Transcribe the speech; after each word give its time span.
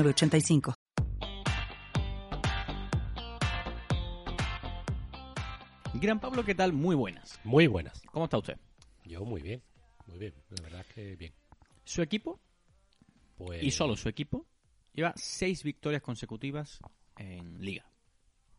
85 0.00 0.74
Gran 5.94 6.18
Pablo, 6.18 6.44
¿qué 6.44 6.54
tal? 6.54 6.72
Muy 6.72 6.96
buenas. 6.96 7.38
Muy 7.44 7.66
buenas. 7.66 8.02
¿Cómo 8.10 8.24
está 8.24 8.38
usted? 8.38 8.58
Yo 9.04 9.24
muy 9.24 9.42
bien, 9.42 9.62
muy 10.06 10.18
bien. 10.18 10.34
La 10.48 10.62
verdad 10.62 10.80
es 10.80 10.94
que 10.94 11.16
bien. 11.16 11.32
Su 11.84 12.02
equipo, 12.02 12.40
Pues, 13.36 13.62
y 13.62 13.70
solo 13.70 13.94
su 13.94 14.08
equipo, 14.08 14.46
lleva 14.94 15.12
seis 15.16 15.62
victorias 15.62 16.02
consecutivas 16.02 16.80
en 17.18 17.60
Liga. 17.62 17.86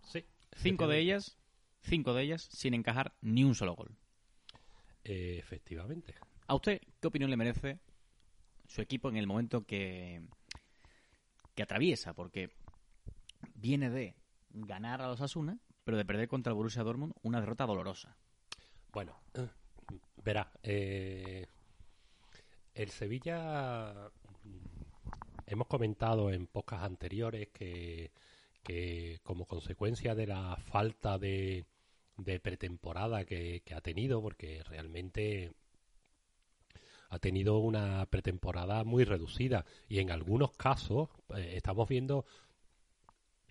Sí. 0.03 0.23
Cinco 0.55 0.87
de 0.87 0.99
ellas, 0.99 1.37
cinco 1.81 2.13
de 2.13 2.23
ellas 2.23 2.47
sin 2.51 2.75
encajar 2.75 3.13
ni 3.21 3.43
un 3.43 3.55
solo 3.55 3.75
gol. 3.75 3.97
Eh, 5.03 5.37
efectivamente. 5.39 6.13
¿A 6.47 6.55
usted 6.55 6.79
qué 7.01 7.07
opinión 7.07 7.31
le 7.31 7.37
merece 7.37 7.79
su 8.67 8.81
equipo 8.81 9.09
en 9.09 9.17
el 9.17 9.27
momento 9.27 9.65
que, 9.65 10.21
que 11.55 11.63
atraviesa? 11.63 12.13
Porque 12.13 12.51
viene 13.55 13.89
de 13.89 14.15
ganar 14.49 15.01
a 15.01 15.07
los 15.07 15.21
Asuna, 15.21 15.59
pero 15.83 15.97
de 15.97 16.05
perder 16.05 16.27
contra 16.27 16.51
el 16.51 16.55
Borussia 16.55 16.83
Dortmund 16.83 17.13
una 17.21 17.39
derrota 17.39 17.65
dolorosa. 17.65 18.17
Bueno, 18.91 19.19
verá, 20.23 20.51
eh, 20.61 21.47
el 22.73 22.89
Sevilla 22.89 24.11
mm, 24.43 25.47
hemos 25.47 25.67
comentado 25.67 26.31
en 26.31 26.47
pocas 26.47 26.83
anteriores 26.83 27.49
que, 27.49 28.11
que 28.61 29.19
como 29.23 29.45
consecuencia 29.45 30.15
de 30.15 30.27
la 30.27 30.55
falta 30.57 31.17
de, 31.17 31.65
de 32.17 32.39
pretemporada 32.39 33.25
que 33.25 33.63
ha 33.75 33.81
tenido, 33.81 34.21
porque 34.21 34.63
realmente 34.63 35.53
ha 37.13 37.19
tenido 37.19 37.59
una 37.59 38.07
pretemporada 38.07 38.83
muy 38.83 39.03
reducida 39.03 39.65
y 39.87 39.99
en 39.99 40.09
algunos 40.09 40.51
casos 40.53 41.09
eh, 41.35 41.53
estamos 41.55 41.87
viendo 41.87 42.25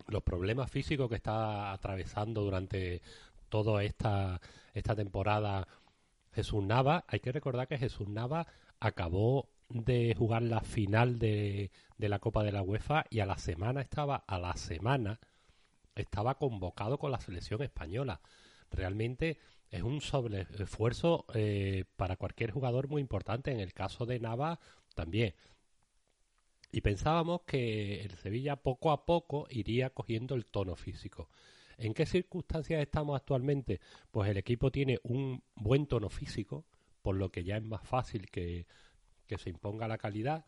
los 0.07 0.21
problemas 0.21 0.69
físicos 0.69 1.07
que 1.09 1.15
está 1.15 1.71
atravesando 1.71 2.41
durante 2.41 3.01
toda 3.47 3.81
esta, 3.85 4.41
esta 4.73 4.95
temporada 4.95 5.65
Jesús 6.33 6.61
Nava. 6.61 7.05
Hay 7.07 7.21
que 7.21 7.31
recordar 7.31 7.69
que 7.69 7.77
Jesús 7.77 8.09
Nava 8.09 8.47
acabó 8.81 9.47
de 9.69 10.13
jugar 10.17 10.41
la 10.41 10.59
final 10.59 11.17
de, 11.17 11.71
de 11.97 12.09
la 12.09 12.19
Copa 12.19 12.43
de 12.43 12.51
la 12.51 12.63
UEFA 12.63 13.05
y 13.09 13.21
a 13.21 13.25
la 13.25 13.37
semana 13.37 13.79
estaba, 13.79 14.25
a 14.27 14.39
la 14.39 14.57
semana, 14.57 15.21
estaba 15.95 16.37
convocado 16.37 16.97
con 16.97 17.11
la 17.11 17.21
selección 17.21 17.63
española. 17.63 18.19
Realmente 18.71 19.37
es 19.73 19.81
un 19.81 20.01
sobreesfuerzo 20.01 21.25
eh, 21.33 21.85
para 21.95 22.15
cualquier 22.15 22.51
jugador 22.51 22.87
muy 22.87 23.01
importante. 23.01 23.51
En 23.51 23.59
el 23.59 23.73
caso 23.73 24.05
de 24.05 24.19
Nava 24.19 24.59
también. 24.93 25.33
Y 26.71 26.81
pensábamos 26.81 27.41
que 27.41 28.01
el 28.01 28.11
Sevilla 28.17 28.55
poco 28.55 28.91
a 28.91 29.05
poco 29.07 29.47
iría 29.49 29.89
cogiendo 29.89 30.35
el 30.35 30.45
tono 30.45 30.75
físico. 30.75 31.29
¿En 31.77 31.95
qué 31.95 32.05
circunstancias 32.05 32.83
estamos 32.83 33.19
actualmente? 33.19 33.81
Pues 34.11 34.29
el 34.29 34.37
equipo 34.37 34.71
tiene 34.71 34.99
un 35.01 35.41
buen 35.55 35.87
tono 35.87 36.09
físico, 36.09 36.65
por 37.01 37.15
lo 37.15 37.31
que 37.31 37.43
ya 37.43 37.57
es 37.57 37.63
más 37.63 37.81
fácil 37.81 38.29
que, 38.29 38.67
se 39.35 39.49
imponga 39.49 39.87
la 39.87 39.97
calidad. 39.97 40.45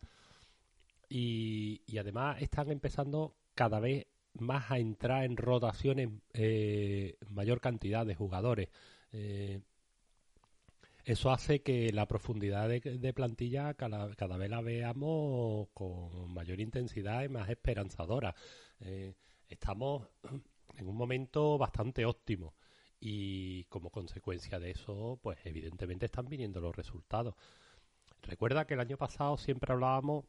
Y, 1.08 1.82
y, 1.86 1.98
además 1.98 2.40
están 2.40 2.70
empezando 2.70 3.34
cada 3.56 3.80
vez 3.80 4.06
más 4.34 4.70
a 4.70 4.78
entrar 4.78 5.24
en 5.24 5.36
rotaciones 5.36 6.10
eh, 6.32 7.16
mayor 7.28 7.60
cantidad 7.60 8.06
de 8.06 8.14
jugadores. 8.14 8.68
Eh, 9.18 9.60
eso 11.04 11.30
hace 11.30 11.62
que 11.62 11.90
la 11.92 12.06
profundidad 12.06 12.68
de, 12.68 13.12
plantilla 13.14 13.72
cada, 13.74 14.14
cada, 14.14 14.36
vez 14.36 14.50
la 14.50 14.60
veamos 14.60 15.68
con 15.72 16.34
mayor 16.34 16.60
intensidad 16.60 17.22
y 17.22 17.28
más 17.28 17.48
esperanzadora. 17.48 18.34
Eh, 18.80 19.14
estamos 19.48 20.06
en 20.76 20.88
un 20.88 20.96
momento 20.96 21.56
bastante 21.56 22.04
óptimo 22.04 22.54
y 23.00 23.64
como 23.64 23.90
consecuencia 23.90 24.58
de 24.58 24.72
eso, 24.72 25.18
pues 25.22 25.38
evidentemente 25.44 26.06
están 26.06 26.26
viniendo 26.26 26.60
los 26.60 26.76
resultados. 26.76 27.36
Recuerda 28.22 28.66
que 28.66 28.74
el 28.74 28.80
año 28.80 28.98
pasado 28.98 29.38
siempre 29.38 29.72
hablábamos 29.72 30.26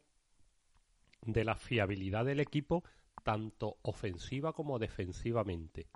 de 1.24 1.44
la 1.44 1.56
fiabilidad 1.56 2.24
del 2.24 2.40
equipo 2.40 2.84
tanto 3.24 3.80
ofensiva 3.82 4.54
como 4.54 4.80
defensivamente. 4.80 5.90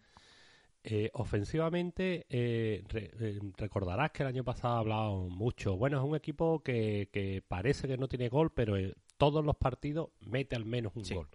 Eh, 0.83 1.11
ofensivamente, 1.13 2.25
eh, 2.29 2.83
re, 2.87 3.11
eh, 3.19 3.39
recordarás 3.55 4.11
que 4.11 4.23
el 4.23 4.29
año 4.29 4.43
pasado 4.43 4.77
hablábamos 4.77 5.29
mucho. 5.29 5.77
Bueno, 5.77 5.97
es 5.99 6.03
un 6.03 6.15
equipo 6.15 6.63
que, 6.63 7.09
que 7.11 7.43
parece 7.47 7.87
que 7.87 7.97
no 7.97 8.07
tiene 8.07 8.29
gol, 8.29 8.51
pero 8.51 8.77
en 8.77 8.95
todos 9.17 9.45
los 9.45 9.55
partidos 9.57 10.09
mete 10.21 10.55
al 10.55 10.65
menos 10.65 10.95
un 10.95 11.05
Sí. 11.05 11.13
gol. 11.13 11.27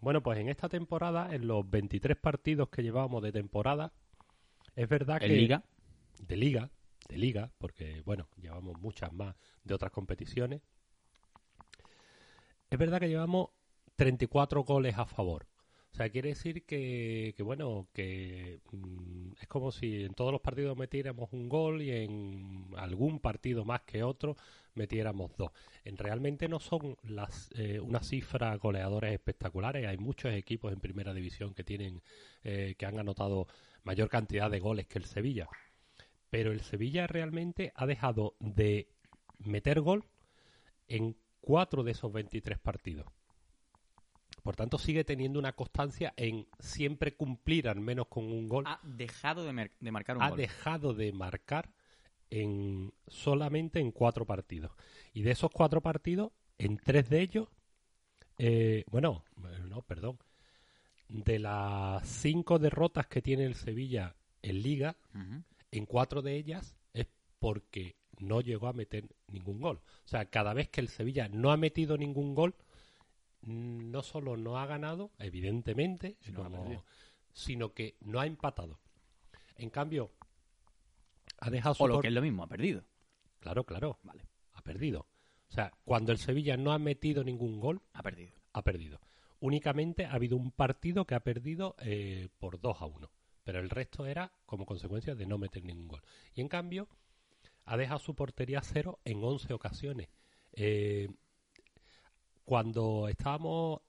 Bueno, 0.00 0.20
pues 0.20 0.38
en 0.40 0.48
esta 0.48 0.68
temporada, 0.68 1.32
en 1.32 1.46
los 1.46 1.68
23 1.70 2.16
partidos 2.16 2.70
que 2.70 2.82
llevábamos 2.82 3.22
de 3.22 3.30
temporada, 3.30 3.92
es 4.74 4.88
verdad 4.88 5.20
que 5.20 5.28
Liga, 5.28 5.62
de 6.18 6.36
liga, 6.36 6.70
de 7.08 7.18
liga, 7.18 7.52
porque 7.58 8.02
bueno, 8.04 8.26
llevamos 8.36 8.80
muchas 8.80 9.12
más 9.12 9.36
de 9.62 9.74
otras 9.74 9.92
competiciones. 9.92 10.60
Es 12.68 12.78
verdad 12.78 12.98
que 12.98 13.08
llevamos 13.08 13.50
34 13.94 14.64
goles 14.64 14.98
a 14.98 15.04
favor. 15.06 15.46
O 15.92 15.94
sea, 15.94 16.08
quiere 16.08 16.30
decir 16.30 16.64
que, 16.64 17.34
bueno, 17.40 17.88
que 17.92 18.60
mm, 18.72 19.32
es 19.40 19.46
como 19.46 19.70
si 19.70 20.04
en 20.04 20.14
todos 20.14 20.32
los 20.32 20.40
partidos 20.40 20.76
metiéramos 20.76 21.30
un 21.32 21.50
gol 21.50 21.82
y 21.82 21.90
en 21.90 22.66
algún 22.78 23.20
partido 23.20 23.66
más 23.66 23.82
que 23.82 24.02
otro 24.02 24.36
metiéramos 24.74 25.36
dos. 25.36 25.50
En 25.84 25.98
realmente 25.98 26.48
no 26.48 26.60
son 26.60 26.96
las 27.02 27.50
eh, 27.56 27.78
unas 27.78 28.08
cifras 28.08 28.58
goleadores 28.58 29.12
espectaculares. 29.12 29.86
Hay 29.86 29.98
muchos 29.98 30.32
equipos 30.32 30.72
en 30.72 30.80
primera 30.80 31.12
división 31.12 31.52
que 31.52 31.62
tienen 31.62 32.00
eh, 32.42 32.74
que 32.78 32.86
han 32.86 32.98
anotado 32.98 33.46
mayor 33.84 34.08
cantidad 34.08 34.50
de 34.50 34.60
goles 34.60 34.86
que 34.86 34.98
el 34.98 35.04
Sevilla. 35.04 35.46
Pero 36.30 36.52
el 36.52 36.62
Sevilla 36.62 37.06
realmente 37.06 37.72
ha 37.74 37.84
dejado 37.84 38.34
de 38.40 38.88
meter 39.40 39.82
gol 39.82 40.04
en 40.88 41.16
cuatro 41.42 41.82
de 41.82 41.92
esos 41.92 42.10
23 42.10 42.58
partidos. 42.58 43.06
Por 44.42 44.56
tanto, 44.56 44.78
sigue 44.78 45.04
teniendo 45.04 45.38
una 45.38 45.52
constancia 45.52 46.12
en 46.16 46.48
siempre 46.58 47.14
cumplir 47.14 47.68
al 47.68 47.80
menos 47.80 48.08
con 48.08 48.24
un 48.24 48.48
gol. 48.48 48.64
ha 48.66 48.80
dejado 48.82 49.44
de, 49.44 49.52
marcar 49.52 50.16
un 50.16 50.22
ha 50.22 50.30
gol. 50.30 50.38
dejado 50.38 50.94
de 50.94 51.12
marcar 51.12 51.70
en 52.30 52.92
solamente 53.06 53.78
en 53.78 53.92
cuatro 53.92 54.26
partidos. 54.26 54.72
Y 55.12 55.22
de 55.22 55.30
esos 55.30 55.50
cuatro 55.50 55.80
partidos, 55.80 56.32
en 56.58 56.76
tres 56.78 57.08
de 57.08 57.20
ellos, 57.20 57.48
eh, 58.38 58.84
bueno, 58.90 59.24
no, 59.68 59.82
perdón, 59.82 60.18
de 61.08 61.38
las 61.38 62.08
cinco 62.08 62.58
derrotas 62.58 63.06
que 63.06 63.22
tiene 63.22 63.44
el 63.44 63.54
Sevilla 63.54 64.16
en 64.40 64.62
Liga, 64.62 64.96
en 65.70 65.86
cuatro 65.86 66.22
de 66.22 66.36
ellas 66.36 66.74
es 66.94 67.06
porque 67.38 67.96
no 68.18 68.40
llegó 68.40 68.68
a 68.68 68.72
meter 68.72 69.08
ningún 69.28 69.60
gol. 69.60 69.80
O 70.04 70.08
sea, 70.08 70.24
cada 70.24 70.54
vez 70.54 70.68
que 70.68 70.80
el 70.80 70.88
Sevilla 70.88 71.28
no 71.28 71.52
ha 71.52 71.56
metido 71.56 71.96
ningún 71.98 72.34
gol, 72.34 72.54
no 73.42 74.02
solo 74.02 74.36
no 74.36 74.58
ha 74.58 74.66
ganado, 74.66 75.10
evidentemente, 75.18 76.16
Sino 77.34 77.72
que 77.72 77.96
no 78.00 78.20
ha 78.20 78.26
empatado. 78.26 78.78
En 79.56 79.70
cambio, 79.70 80.10
ha 81.38 81.50
dejado 81.50 81.74
su 81.74 81.84
O 81.84 81.88
lo 81.88 81.94
por- 81.94 82.02
que 82.02 82.08
es 82.08 82.14
lo 82.14 82.22
mismo, 82.22 82.42
ha 82.42 82.46
perdido. 82.48 82.84
Claro, 83.40 83.64
claro, 83.64 83.98
Vale, 84.02 84.26
ha 84.52 84.62
perdido. 84.62 85.06
O 85.48 85.52
sea, 85.54 85.72
cuando 85.84 86.12
el 86.12 86.18
Sevilla 86.18 86.56
no 86.56 86.72
ha 86.72 86.78
metido 86.78 87.24
ningún 87.24 87.58
gol, 87.60 87.82
ha 87.92 88.02
perdido. 88.02 88.32
ha 88.52 88.62
perdido. 88.62 89.00
Únicamente 89.40 90.04
ha 90.06 90.12
habido 90.12 90.36
un 90.36 90.50
partido 90.52 91.06
que 91.06 91.14
ha 91.14 91.20
perdido 91.20 91.74
eh, 91.80 92.28
por 92.38 92.60
2 92.60 92.80
a 92.80 92.86
1. 92.86 93.10
Pero 93.44 93.58
el 93.60 93.70
resto 93.70 94.06
era 94.06 94.30
como 94.46 94.64
consecuencia 94.66 95.14
de 95.14 95.26
no 95.26 95.36
meter 95.38 95.64
ningún 95.64 95.88
gol. 95.88 96.02
Y 96.34 96.42
en 96.42 96.48
cambio, 96.48 96.86
ha 97.64 97.76
dejado 97.76 97.98
su 97.98 98.14
portería 98.14 98.58
a 98.60 98.62
cero 98.62 99.00
en 99.04 99.24
11 99.24 99.52
ocasiones. 99.52 100.08
Eh, 100.52 101.08
cuando 102.44 103.08
estábamos 103.08 103.80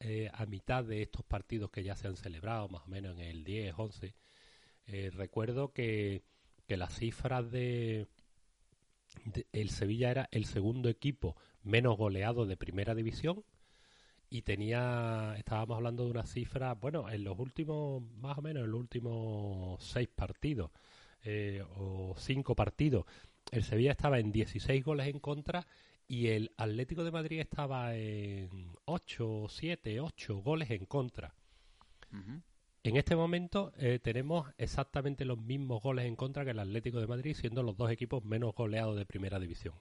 eh, 0.00 0.30
a 0.32 0.46
mitad 0.46 0.84
de 0.84 1.02
estos 1.02 1.24
partidos 1.24 1.70
que 1.70 1.82
ya 1.82 1.96
se 1.96 2.08
han 2.08 2.16
celebrado, 2.16 2.68
más 2.68 2.82
o 2.84 2.88
menos 2.88 3.14
en 3.18 3.20
el 3.24 3.44
10, 3.44 3.74
11, 3.76 4.14
eh, 4.86 5.10
recuerdo 5.14 5.72
que, 5.72 6.22
que 6.66 6.76
las 6.76 6.94
cifras 6.98 7.50
de, 7.50 8.06
de- 9.24 9.46
El 9.52 9.70
Sevilla 9.70 10.10
era 10.10 10.28
el 10.32 10.44
segundo 10.46 10.88
equipo 10.88 11.36
menos 11.62 11.96
goleado 11.96 12.46
de 12.46 12.56
primera 12.56 12.94
división 12.94 13.44
y 14.30 14.42
tenía, 14.42 15.34
estábamos 15.38 15.76
hablando 15.76 16.04
de 16.04 16.10
una 16.12 16.26
cifra, 16.26 16.74
bueno, 16.74 17.10
en 17.10 17.24
los 17.24 17.38
últimos, 17.38 18.02
más 18.20 18.38
o 18.38 18.42
menos 18.42 18.64
en 18.64 18.70
los 18.72 18.80
últimos 18.80 19.82
seis 19.84 20.08
partidos 20.14 20.70
eh, 21.24 21.62
o 21.76 22.14
cinco 22.18 22.54
partidos, 22.56 23.06
el 23.52 23.62
Sevilla 23.64 23.92
estaba 23.92 24.18
en 24.18 24.32
16 24.32 24.84
goles 24.84 25.08
en 25.08 25.20
contra 25.20 25.66
y 26.06 26.28
el 26.28 26.52
Atlético 26.56 27.04
de 27.04 27.10
Madrid 27.10 27.40
estaba 27.40 27.94
en 27.96 28.72
8, 28.84 29.46
7, 29.48 30.00
8 30.00 30.36
goles 30.36 30.70
en 30.70 30.86
contra. 30.86 31.34
En 32.84 32.96
este 32.96 33.16
momento 33.16 33.72
eh, 33.76 33.98
tenemos 33.98 34.46
exactamente 34.58 35.24
los 35.24 35.38
mismos 35.38 35.82
goles 35.82 36.04
en 36.04 36.16
contra 36.16 36.44
que 36.44 36.50
el 36.50 36.58
Atlético 36.58 37.00
de 37.00 37.06
Madrid, 37.06 37.34
siendo 37.34 37.62
los 37.62 37.76
dos 37.76 37.90
equipos 37.90 38.24
menos 38.24 38.54
goleados 38.54 38.96
de 38.96 39.06
primera 39.06 39.40
división. 39.40 39.74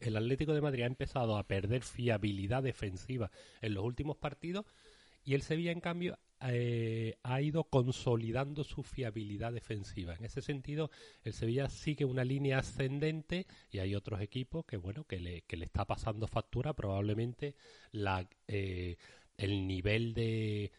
El 0.00 0.16
Atlético 0.16 0.54
de 0.54 0.60
Madrid 0.60 0.84
ha 0.84 0.86
empezado 0.86 1.36
a 1.36 1.46
perder 1.46 1.82
fiabilidad 1.82 2.62
defensiva 2.62 3.30
en 3.60 3.74
los 3.74 3.84
últimos 3.84 4.16
partidos 4.16 4.64
y 5.24 5.34
el 5.34 5.42
Sevilla, 5.42 5.72
en 5.72 5.80
cambio, 5.80 6.18
eh, 6.40 7.16
ha 7.22 7.40
ido 7.40 7.64
consolidando 7.64 8.64
su 8.64 8.82
fiabilidad 8.82 9.52
defensiva. 9.52 10.14
En 10.14 10.24
ese 10.24 10.42
sentido, 10.42 10.90
el 11.22 11.32
Sevilla 11.32 11.68
sigue 11.68 12.04
una 12.04 12.24
línea 12.24 12.58
ascendente 12.58 13.46
y 13.70 13.78
hay 13.78 13.94
otros 13.94 14.20
equipos 14.20 14.64
que, 14.64 14.76
bueno, 14.76 15.04
que 15.04 15.20
le, 15.20 15.42
que 15.42 15.56
le 15.56 15.64
está 15.64 15.84
pasando 15.84 16.26
factura. 16.26 16.74
Probablemente 16.74 17.54
la, 17.92 18.28
eh, 18.48 18.96
el 19.38 19.66
nivel 19.66 20.12
de, 20.14 20.72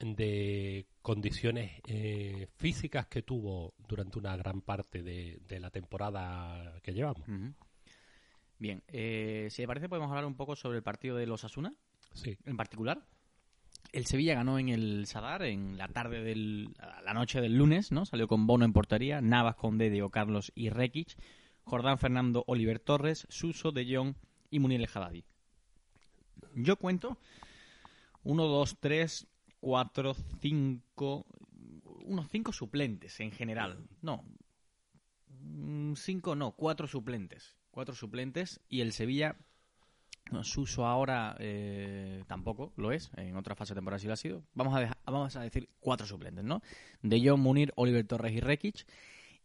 de 0.00 0.86
condiciones 1.02 1.80
eh, 1.86 2.48
físicas 2.56 3.06
que 3.06 3.22
tuvo 3.22 3.74
durante 3.86 4.18
una 4.18 4.36
gran 4.36 4.60
parte 4.60 5.02
de, 5.02 5.60
la 5.60 5.70
temporada 5.70 6.80
que 6.82 6.92
llevamos. 6.92 7.28
Bien, 8.58 8.82
si 8.88 9.62
le 9.62 9.66
parece 9.66 9.88
podemos 9.88 10.08
hablar 10.08 10.24
un 10.24 10.36
poco 10.36 10.56
sobre 10.56 10.78
el 10.78 10.82
partido 10.82 11.16
de 11.16 11.26
los 11.26 11.44
Asuna, 11.44 11.74
sí. 12.12 12.36
en 12.44 12.56
particular. 12.56 13.06
El 13.92 14.06
Sevilla 14.06 14.34
ganó 14.34 14.58
en 14.58 14.68
el 14.68 15.06
Sadar 15.06 15.42
en 15.42 15.78
la 15.78 15.88
tarde 15.88 16.22
del 16.22 16.74
la 17.04 17.14
noche 17.14 17.40
del 17.40 17.56
lunes, 17.56 17.92
¿no? 17.92 18.04
Salió 18.04 18.28
con 18.28 18.46
Bono 18.46 18.64
en 18.64 18.72
portería, 18.72 19.20
Navas 19.20 19.56
con 19.56 19.78
Dedio, 19.78 20.10
Carlos 20.10 20.52
y 20.54 20.70
Rekic, 20.70 21.16
Jordán 21.64 21.98
Fernando, 21.98 22.44
Oliver 22.46 22.78
Torres, 22.78 23.26
Suso, 23.28 23.72
De 23.72 23.86
Jong 23.94 24.14
y 24.50 24.58
Munir 24.58 24.80
El 24.80 24.88
Yo 26.54 26.76
cuento 26.76 27.18
1 28.24 28.42
2 28.44 28.76
3 28.80 29.26
4 29.60 30.16
5 30.40 31.26
unos 32.06 32.28
5 32.30 32.52
suplentes 32.52 33.20
en 33.20 33.32
general. 33.32 33.84
No. 34.00 34.24
5 35.94 36.34
mm, 36.34 36.38
no, 36.38 36.52
4 36.52 36.86
suplentes. 36.86 37.56
4 37.70 37.94
suplentes 37.94 38.60
y 38.68 38.80
el 38.80 38.92
Sevilla 38.92 39.36
Suso 40.42 40.86
ahora 40.86 41.36
eh, 41.38 42.24
tampoco 42.26 42.72
lo 42.76 42.90
es, 42.90 43.10
en 43.16 43.36
otra 43.36 43.54
fase 43.54 43.74
de 43.74 43.78
temporada 43.78 44.00
sí 44.00 44.06
lo 44.06 44.12
ha 44.12 44.16
sido. 44.16 44.42
Vamos 44.54 44.74
a, 44.74 44.96
vamos 45.06 45.36
a 45.36 45.40
decir 45.40 45.68
cuatro 45.78 46.06
suplentes, 46.06 46.44
¿no? 46.44 46.62
De 47.02 47.22
John 47.24 47.40
Munir, 47.40 47.72
Oliver 47.76 48.04
Torres 48.06 48.32
y 48.32 48.40
Rekic. 48.40 48.86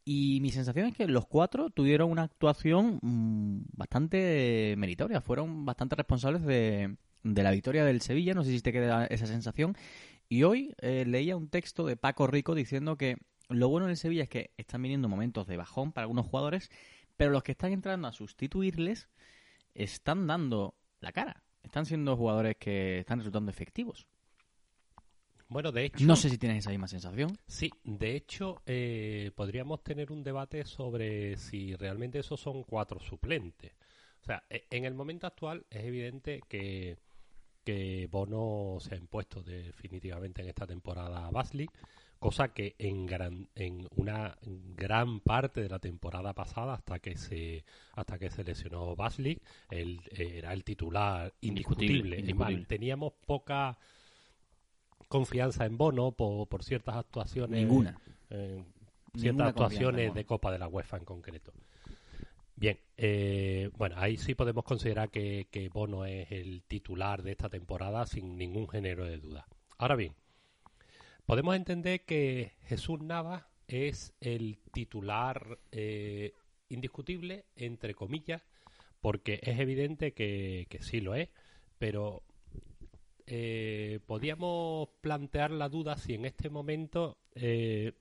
Y 0.04 0.40
mi 0.42 0.50
sensación 0.50 0.88
es 0.88 0.96
que 0.96 1.08
los 1.08 1.28
cuatro 1.28 1.70
tuvieron 1.70 2.10
una 2.10 2.24
actuación 2.24 3.00
mm, 3.02 3.66
bastante 3.74 4.74
meritoria, 4.78 5.22
fueron 5.22 5.66
bastante 5.66 5.96
responsables 5.96 6.44
de, 6.44 6.98
la 7.24 7.52
victoria 7.52 7.86
del 7.86 8.02
Sevilla, 8.02 8.34
no 8.34 8.44
sé 8.44 8.50
si 8.50 8.62
te 8.62 8.72
queda 8.72 9.06
esa 9.06 9.28
sensación. 9.28 9.76
Y 10.28 10.44
hoy 10.44 10.74
eh, 10.82 11.06
leía 11.06 11.38
un 11.38 11.50
texto 11.50 11.86
de 11.86 11.98
Paco 11.98 12.26
Rico 12.26 12.56
diciendo 12.56 12.98
que 12.98 13.18
lo 13.50 13.70
bueno 13.70 13.86
del 13.86 13.98
Sevilla 13.98 14.24
es 14.24 14.30
que 14.30 14.52
están 14.58 14.82
viniendo 14.82 15.08
momentos 15.08 15.46
de 15.46 15.58
bajón 15.58 15.92
para 15.92 16.04
algunos 16.04 16.26
jugadores, 16.26 16.72
pero 17.18 17.30
los 17.30 17.44
que 17.44 17.52
están 17.52 17.72
entrando 17.72 18.08
a 18.08 18.14
sustituirles 18.14 19.10
están 19.74 20.28
dando 20.28 20.76
la 21.00 21.12
cara. 21.12 21.44
Están 21.64 21.86
siendo 21.86 22.18
jugadores 22.18 22.56
que 22.58 23.00
están 23.00 23.20
resultando 23.20 23.52
efectivos. 23.52 24.08
Bueno, 25.48 25.72
de 25.72 25.86
hecho... 25.86 26.06
No 26.06 26.16
sé 26.16 26.30
si 26.30 26.38
tienes 26.38 26.60
esa 26.60 26.70
misma 26.70 26.88
sensación. 26.88 27.38
Sí, 27.46 27.70
de 27.84 28.16
hecho, 28.16 28.62
eh, 28.66 29.32
podríamos 29.36 29.84
tener 29.84 30.12
un 30.12 30.24
debate 30.24 30.64
sobre 30.64 31.36
si 31.36 31.76
realmente 31.76 32.20
esos 32.20 32.40
son 32.40 32.64
cuatro 32.64 33.00
suplentes. 33.02 33.74
O 34.22 34.24
sea, 34.24 34.44
e, 34.50 34.66
en 34.70 34.86
el 34.86 34.94
momento 34.94 35.28
actual 35.28 35.66
es 35.70 35.84
evidente 35.84 36.42
que, 36.48 36.98
que 37.66 38.08
Bono 38.10 38.78
se 38.80 38.96
ha 38.96 38.98
impuesto 38.98 39.44
definitivamente 39.44 40.42
en 40.42 40.48
esta 40.48 40.66
temporada 40.66 41.28
a 41.28 41.32
Basli 41.32 41.68
cosa 42.22 42.50
que 42.50 42.76
en 42.78 43.08
gran, 43.08 43.50
en 43.56 43.88
una 43.96 44.38
gran 44.44 45.22
parte 45.22 45.60
de 45.60 45.70
la 45.70 45.80
temporada 45.80 46.34
pasada 46.34 46.76
hasta 46.76 47.00
que 47.00 47.18
se 47.18 47.66
hasta 47.94 48.20
que 48.20 48.30
se 48.30 48.44
lesionó 48.44 48.96
Baslik 48.96 49.42
él 49.72 50.00
era 50.12 50.54
el 50.54 50.64
titular 50.64 51.34
indiscutible, 51.42 52.22
teníamos 52.68 53.14
poca 53.26 53.76
confianza 55.08 55.66
en 55.66 55.80
Bono 55.80 56.12
por, 56.12 56.64
ciertas 56.64 56.96
actuaciones 56.96 57.60
ninguna. 57.60 58.00
ciertas 59.16 59.48
actuaciones 59.48 60.14
de 60.14 60.24
Copa 60.24 60.52
de 60.52 60.60
la 60.60 60.68
UEFA 60.68 60.98
en 60.98 61.06
concreto. 61.06 61.52
Bien, 62.56 62.78
eh, 62.98 63.72
bueno, 63.78 63.96
ahí 63.98 64.18
sí 64.18 64.36
podemos 64.36 64.64
considerar 64.64 65.10
que, 65.10 65.48
que 65.50 65.70
Bono 65.70 66.06
es 66.06 66.32
el 66.32 66.62
titular 66.68 67.24
de 67.24 67.32
esta 67.32 67.50
temporada 67.50 68.06
sin 68.06 68.38
ningún 68.38 68.70
género 68.70 69.06
de 69.06 69.18
duda. 69.18 69.48
Ahora 69.80 69.96
bien, 69.96 70.14
Podemos 71.32 71.56
entender 71.56 72.02
que 72.02 72.52
Jesús 72.66 73.00
Navas 73.00 73.46
es 73.66 74.14
el 74.20 74.58
titular 74.74 75.60
eh, 75.72 76.34
indiscutible, 76.68 77.46
entre 77.56 77.96
comillas, 77.96 78.42
porque 79.00 79.40
es 79.42 79.58
evidente 79.58 80.12
que, 80.12 80.68
sí 80.82 81.00
lo 81.00 81.16
es, 81.16 81.30
pero 81.80 82.24
eh, 83.28 84.02
podíamos 84.08 84.90
plantear 85.00 85.52
la 85.52 85.70
duda 85.70 85.96
si 85.96 86.16
en 86.16 86.26
este 86.26 86.50
momento 86.50 87.18
eh, 87.34 87.94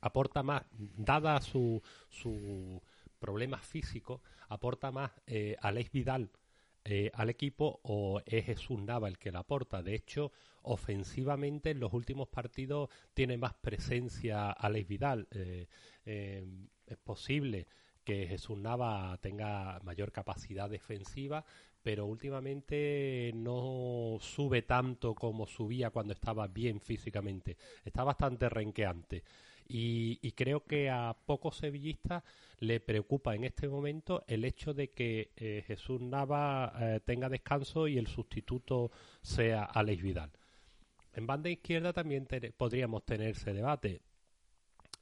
aporta 0.00 0.44
más, 0.44 0.62
dada 0.96 1.40
su, 1.40 1.82
su 2.08 2.80
problema 3.18 3.58
físico, 3.58 4.22
aporta 4.48 4.92
más 4.92 5.10
eh, 5.26 5.56
Alex 5.60 5.90
Vidal 5.90 6.30
eh, 6.84 7.10
al 7.14 7.30
equipo 7.30 7.80
o 7.82 8.20
es 8.24 8.44
Jesús 8.46 8.80
Nava 8.80 9.08
el 9.08 9.18
que 9.18 9.32
la 9.32 9.40
aporta. 9.40 9.82
De 9.82 9.94
hecho, 9.94 10.32
ofensivamente 10.62 11.70
en 11.70 11.80
los 11.80 11.92
últimos 11.92 12.28
partidos 12.28 12.90
tiene 13.14 13.36
más 13.36 13.54
presencia 13.54 14.50
Alex 14.50 14.88
Vidal. 14.88 15.28
Eh, 15.30 15.66
eh, 16.04 16.46
es 16.86 16.96
posible 16.98 17.66
que 18.04 18.26
Jesús 18.26 18.56
Nava 18.56 19.18
tenga 19.20 19.80
mayor 19.82 20.12
capacidad 20.12 20.70
defensiva, 20.70 21.44
pero 21.82 22.06
últimamente 22.06 23.32
no 23.34 24.16
sube 24.20 24.62
tanto 24.62 25.14
como 25.14 25.46
subía 25.46 25.90
cuando 25.90 26.14
estaba 26.14 26.46
bien 26.46 26.80
físicamente. 26.80 27.56
Está 27.84 28.04
bastante 28.04 28.48
renqueante. 28.48 29.24
Y, 29.70 30.32
creo 30.32 30.64
que 30.64 30.88
a 30.88 31.14
pocos 31.26 31.58
sevillistas 31.58 32.22
le 32.58 32.80
preocupa 32.80 33.34
en 33.34 33.44
este 33.44 33.68
momento 33.68 34.24
el 34.26 34.46
hecho 34.46 34.72
de 34.72 34.90
que 34.90 35.32
eh, 35.36 35.62
Jesús 35.66 36.00
Nava 36.00 36.72
eh, 36.80 37.00
tenga 37.04 37.28
descanso 37.28 37.86
y 37.86 37.98
el 37.98 38.06
sustituto 38.06 38.90
sea 39.20 39.64
Alex 39.64 40.02
Vidal. 40.02 40.30
En 41.12 41.26
banda 41.26 41.50
izquierda 41.50 41.92
también 41.92 42.26
podríamos 42.56 43.04
tener 43.04 43.30
ese 43.30 43.52
debate. 43.52 44.00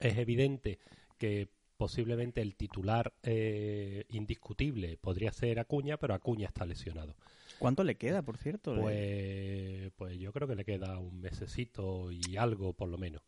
Es 0.01 0.19
evidente 0.19 0.81
que 1.17 1.49
posiblemente 1.77 2.41
el 2.41 2.57
titular 2.57 3.13
eh, 3.23 4.05
indiscutible 4.09 4.97
podría 4.97 5.31
ser 5.31 5.61
Acuña, 5.61 5.97
pero 5.97 6.15
Acuña 6.15 6.49
está 6.49 6.67
lesionado. 6.67 7.15
¿Cuánto 7.59 7.85
le 7.85 7.97
queda, 7.97 8.23
por 8.23 8.37
cierto? 8.39 8.75
Pues, 8.75 9.93
pues 9.97 10.19
yo 10.19 10.33
creo 10.33 10.49
que 10.49 10.57
le 10.57 10.65
queda 10.65 10.99
un 10.99 11.21
mesecito 11.21 12.11
y 12.11 12.37
algo 12.37 12.73
por 12.73 12.89
lo 12.89 12.99
menos. 12.99 13.23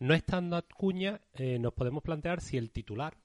No 0.00 0.14
estando 0.14 0.56
Acuña, 0.56 1.20
eh, 1.34 1.58
nos 1.58 1.74
podemos 1.74 2.02
plantear 2.02 2.40
si 2.40 2.56
el 2.56 2.70
titular 2.70 3.18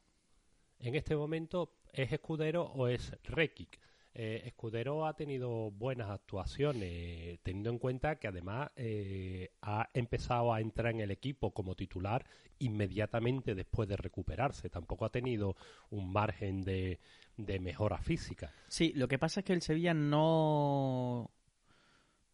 en 0.80 0.96
este 0.96 1.16
momento 1.16 1.78
es 1.94 2.12
Escudero 2.12 2.64
o 2.64 2.90
es 2.90 3.14
Rekic. 3.24 3.80
Eh, 4.14 4.42
Escudero 4.48 5.06
ha 5.06 5.16
tenido 5.16 5.72
buenas 5.72 6.10
actuaciones, 6.10 7.40
teniendo 7.44 7.70
en 7.70 7.80
cuenta 7.80 8.18
que 8.18 8.28
además 8.28 8.72
eh, 8.76 9.52
ha 9.62 9.90
empezado 9.94 10.54
a 10.54 10.60
entrar 10.60 10.92
en 10.92 11.00
el 11.00 11.12
equipo 11.12 11.54
como 11.54 11.76
titular 11.76 12.26
inmediatamente 12.60 13.56
después 13.56 13.88
de 13.88 13.96
recuperarse. 13.96 14.70
Tampoco 14.70 15.06
ha 15.06 15.10
tenido 15.10 15.56
un 15.92 16.12
margen 16.12 16.62
de, 16.62 17.00
de 17.38 17.60
mejora 17.62 18.00
física. 18.00 18.52
Sí, 18.68 18.92
lo 18.96 19.08
que 19.08 19.18
pasa 19.18 19.40
es 19.40 19.46
que 19.46 19.54
el 19.54 19.62
Sevilla 19.62 19.94
no. 19.94 21.32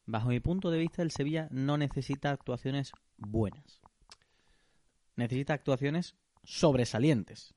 Bajo 0.08 0.30
mi 0.30 0.40
punto 0.40 0.72
de 0.72 0.80
vista, 0.80 1.04
el 1.04 1.12
Sevilla 1.12 1.48
no 1.52 1.78
necesita 1.78 2.32
actuaciones 2.32 2.92
buenas 3.18 3.81
necesita 5.22 5.54
actuaciones 5.54 6.16
sobresalientes. 6.44 7.54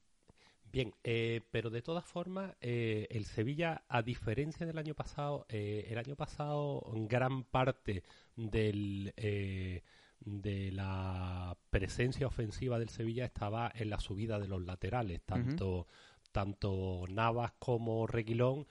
Bien, 0.75 0.92
eh, 1.04 1.40
pero 1.52 1.71
de 1.71 1.83
todas 1.83 2.04
formas, 2.04 2.56
eh, 2.61 3.06
el 3.11 3.26
Sevilla, 3.26 3.85
a 3.88 4.02
diferencia 4.02 4.66
del 4.66 4.76
año 4.76 4.94
pasado, 4.94 5.47
eh, 5.49 5.87
el 5.88 5.99
año 5.99 6.16
pasado 6.16 6.83
gran 6.94 7.44
parte 7.44 8.02
del, 8.35 9.14
de 9.14 10.73
la 10.73 11.56
presencia 11.71 12.26
ofensiva 12.26 12.80
del 12.80 12.88
Sevilla 12.88 13.25
estaba 13.25 13.71
en 13.73 13.88
la 13.88 14.00
subida 14.00 14.40
de 14.40 14.49
los 14.49 14.64
laterales, 14.64 15.23
tanto, 15.23 15.87
tanto 16.33 17.04
Navas 17.09 17.52
como 17.61 18.09
Reguilón 18.09 18.66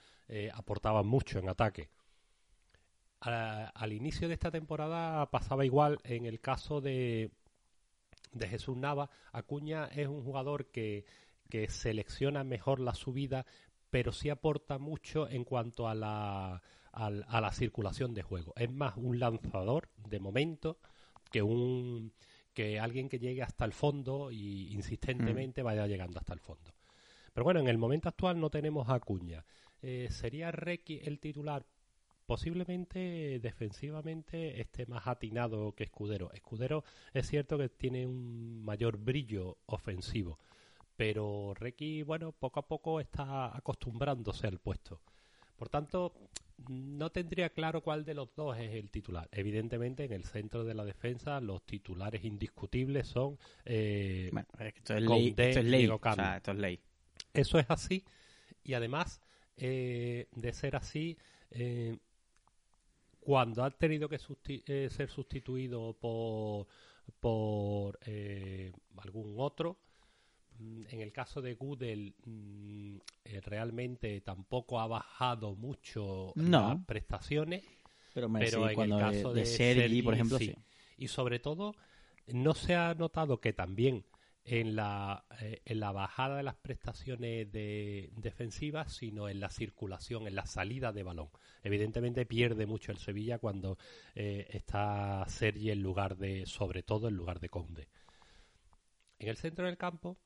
aportaban 0.52 1.06
mucho 1.06 1.38
en 1.38 1.48
ataque. 1.48 1.88
al 3.20 3.92
inicio 3.94 4.28
de 4.28 4.34
esta 4.34 4.50
temporada 4.50 5.30
pasaba 5.30 5.64
igual 5.64 6.00
en 6.04 6.26
el 6.26 6.38
caso 6.40 6.82
de, 6.82 7.30
de 8.34 8.48
Jesús 8.48 8.76
Nava. 8.76 9.10
Acuña 9.32 9.86
es 9.86 10.08
un 10.08 10.22
jugador 10.22 10.66
que, 10.66 11.04
que 11.48 11.68
selecciona 11.68 12.44
mejor 12.44 12.80
la 12.80 12.94
subida, 12.94 13.46
pero 13.90 14.12
sí 14.12 14.28
aporta 14.28 14.78
mucho 14.78 15.28
en 15.28 15.44
cuanto 15.44 15.88
a 15.88 15.94
la, 15.94 16.62
a, 16.92 17.40
la 17.40 17.52
circulación 17.52 18.14
de 18.14 18.22
juego. 18.22 18.52
Es 18.56 18.70
más 18.70 18.94
un 18.96 19.18
lanzador 19.18 19.88
de 20.08 20.20
momento 20.20 20.78
que 21.30 21.42
un 21.42 22.12
que 22.52 22.78
alguien 22.78 23.08
que 23.08 23.18
llegue 23.18 23.42
hasta 23.42 23.64
el 23.64 23.72
fondo 23.72 24.30
y 24.30 24.72
insistentemente 24.72 25.62
mm. 25.62 25.64
vaya 25.64 25.88
llegando 25.88 26.20
hasta 26.20 26.34
el 26.34 26.38
fondo. 26.38 26.72
Pero 27.32 27.42
bueno, 27.42 27.58
en 27.58 27.66
el 27.66 27.78
momento 27.78 28.08
actual 28.08 28.38
no 28.38 28.48
tenemos 28.48 28.88
a 28.88 28.94
Acuña. 28.94 29.44
Eh, 29.82 30.06
¿Sería 30.10 30.52
Requi 30.52 31.00
el 31.02 31.18
titular? 31.18 31.66
Posiblemente 32.26 33.38
defensivamente 33.40 34.60
esté 34.60 34.86
más 34.86 35.06
atinado 35.06 35.72
que 35.72 35.84
Escudero. 35.84 36.32
Escudero 36.32 36.84
es 37.12 37.28
cierto 37.28 37.58
que 37.58 37.68
tiene 37.68 38.06
un 38.06 38.64
mayor 38.64 38.96
brillo 38.96 39.58
ofensivo, 39.66 40.38
pero 40.96 41.52
Requi, 41.54 42.02
bueno, 42.02 42.32
poco 42.32 42.60
a 42.60 42.66
poco 42.66 43.00
está 43.00 43.54
acostumbrándose 43.56 44.46
al 44.46 44.58
puesto. 44.58 45.02
Por 45.56 45.68
tanto, 45.68 46.14
no 46.68 47.10
tendría 47.10 47.50
claro 47.50 47.82
cuál 47.82 48.04
de 48.04 48.14
los 48.14 48.34
dos 48.34 48.58
es 48.58 48.72
el 48.72 48.90
titular. 48.90 49.28
Evidentemente, 49.30 50.04
en 50.04 50.12
el 50.12 50.24
centro 50.24 50.64
de 50.64 50.74
la 50.74 50.84
defensa, 50.84 51.40
los 51.40 51.64
titulares 51.64 52.24
indiscutibles 52.24 53.06
son. 53.06 53.38
Eh, 53.64 54.30
esto, 54.58 54.96
es 54.96 55.02
ley, 55.02 55.28
esto 55.36 55.60
es 55.60 55.64
ley. 55.64 55.84
esto 55.84 56.50
es 56.52 56.58
ley. 56.58 56.80
Eso 57.32 57.58
es 57.58 57.66
así. 57.68 58.04
Y 58.62 58.74
además, 58.74 59.20
eh, 59.56 60.28
de 60.32 60.52
ser 60.52 60.76
así, 60.76 61.16
eh, 61.50 61.96
cuando 63.24 63.64
ha 63.64 63.70
tenido 63.70 64.08
que 64.08 64.18
eh, 64.66 64.88
ser 64.90 65.08
sustituido 65.08 65.94
por, 65.98 66.66
por 67.18 67.98
eh, 68.04 68.70
algún 68.98 69.34
otro, 69.38 69.78
mm, 70.58 70.82
en 70.90 71.00
el 71.00 71.10
caso 71.10 71.40
de 71.40 71.54
Google 71.54 72.12
mm, 72.24 72.96
eh, 73.24 73.40
realmente 73.40 74.20
tampoco 74.20 74.78
ha 74.78 74.86
bajado 74.86 75.56
mucho 75.56 76.32
las 76.36 76.84
prestaciones, 76.84 77.64
pero, 78.12 78.26
en 78.26 78.92
el 78.92 78.98
caso 78.98 79.32
de, 79.32 79.46
Sergi, 79.46 80.02
por 80.02 80.14
ejemplo, 80.14 80.38
sí. 80.38 80.54
Y 80.98 81.08
sobre 81.08 81.40
todo, 81.40 81.74
no 82.28 82.54
se 82.54 82.76
ha 82.76 82.94
notado 82.94 83.40
que 83.40 83.52
también 83.52 84.04
en 84.44 84.76
la, 84.76 85.24
eh, 85.40 85.62
en 85.64 85.80
la 85.80 85.92
bajada 85.92 86.36
de 86.36 86.42
las 86.42 86.56
prestaciones 86.56 87.50
de, 87.50 88.10
defensivas, 88.16 88.92
sino 88.94 89.28
en 89.28 89.40
la 89.40 89.50
circulación, 89.50 90.26
en 90.26 90.34
la 90.34 90.46
salida 90.46 90.92
de 90.92 91.02
balón. 91.02 91.30
Evidentemente 91.62 92.26
pierde 92.26 92.66
mucho 92.66 92.92
el 92.92 92.98
Sevilla 92.98 93.38
cuando 93.38 93.78
eh, 94.14 94.46
está 94.50 95.24
Sergi 95.28 95.70
en 95.70 95.82
lugar 95.82 96.16
de, 96.16 96.46
sobre 96.46 96.82
todo 96.82 97.08
en 97.08 97.16
lugar 97.16 97.40
de 97.40 97.48
Conde. 97.48 97.88
En 99.18 99.28
el 99.28 99.36
centro 99.36 99.66
del 99.66 99.78
campo 99.78 100.18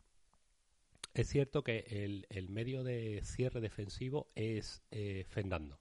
es 1.14 1.28
cierto 1.28 1.62
que 1.62 1.84
el, 1.88 2.26
el 2.30 2.48
medio 2.48 2.84
de 2.84 3.20
cierre 3.24 3.60
defensivo 3.60 4.30
es 4.34 4.82
eh, 4.90 5.24
Fernando. 5.28 5.80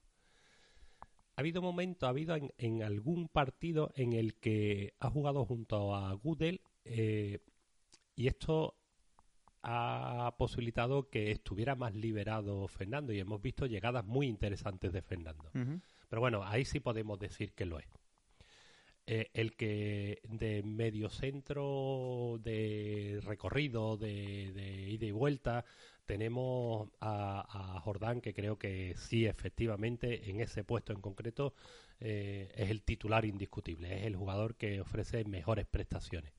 Ha 1.36 1.40
habido 1.40 1.62
momentos, 1.62 2.06
ha 2.06 2.10
habido 2.10 2.36
en, 2.36 2.82
algún 2.82 3.28
partido 3.28 3.92
en 3.94 4.12
el 4.12 4.34
que 4.34 4.94
ha 4.98 5.08
jugado 5.08 5.44
junto 5.44 5.94
a 5.94 6.12
Gudel 6.14 6.60
eh, 6.84 7.38
y 8.18 8.26
esto 8.26 8.74
ha 9.62 10.34
posibilitado 10.38 11.08
que 11.08 11.30
estuviera 11.30 11.76
más 11.76 11.94
liberado 11.94 12.66
Fernando 12.66 13.12
y 13.12 13.20
hemos 13.20 13.40
visto 13.40 13.64
llegadas 13.66 14.04
muy 14.04 14.26
interesantes 14.26 14.92
de 14.92 15.02
Fernando. 15.02 15.48
Pero 15.52 16.20
bueno, 16.20 16.42
ahí 16.44 16.64
sí 16.64 16.80
podemos 16.80 17.20
decir 17.20 17.52
que 17.52 17.64
lo 17.64 17.78
es. 17.78 17.86
Eh, 19.06 19.30
el 19.34 19.54
que 19.54 20.20
de 20.24 20.64
medio 20.64 21.10
centro 21.10 22.38
de 22.42 23.20
recorrido, 23.24 23.96
de, 23.96 24.88
ida 24.88 25.06
y 25.06 25.12
vuelta, 25.12 25.64
tenemos 26.04 26.90
a, 27.00 27.80
Jordán, 27.84 28.20
que 28.20 28.34
creo 28.34 28.58
que 28.58 28.94
sí, 28.96 29.26
efectivamente, 29.26 30.28
en 30.28 30.40
ese 30.40 30.64
puesto 30.64 30.92
en 30.92 31.00
concreto, 31.00 31.54
eh, 32.00 32.50
es 32.56 32.68
el 32.68 32.82
titular 32.82 33.24
indiscutible, 33.24 34.00
es 34.00 34.06
el 34.06 34.16
jugador 34.16 34.56
que 34.56 34.80
ofrece 34.80 35.24
mejores 35.24 35.66
prestaciones. 35.66 36.37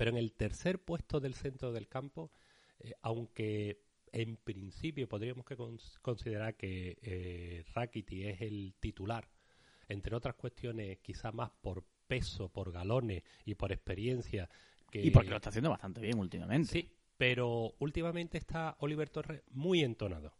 Pero 0.00 0.12
en 0.12 0.16
el 0.16 0.32
tercer 0.32 0.82
puesto 0.82 1.20
del 1.20 1.34
centro 1.34 1.72
del 1.72 1.86
campo, 1.86 2.32
eh, 2.78 2.94
aunque 3.02 3.82
en 4.10 4.38
principio 4.38 5.06
podríamos 5.06 5.44
que 5.44 5.58
considerar 6.00 6.56
que 6.56 6.96
eh, 7.02 7.64
Rakiti 7.74 8.24
es 8.24 8.40
el 8.40 8.72
titular, 8.80 9.28
entre 9.88 10.16
otras 10.16 10.36
cuestiones 10.36 11.00
quizá 11.00 11.32
más 11.32 11.50
por 11.60 11.84
peso, 12.06 12.48
por 12.48 12.72
galones 12.72 13.24
y 13.44 13.56
por 13.56 13.72
experiencia. 13.72 14.48
Que... 14.90 15.02
Y 15.02 15.10
porque 15.10 15.28
lo 15.28 15.36
está 15.36 15.50
haciendo 15.50 15.68
bastante 15.68 16.00
bien 16.00 16.18
últimamente. 16.18 16.72
Sí, 16.72 16.90
pero 17.18 17.74
últimamente 17.78 18.38
está 18.38 18.78
Oliver 18.80 19.10
Torres 19.10 19.42
muy 19.50 19.82
entonado. 19.82 20.32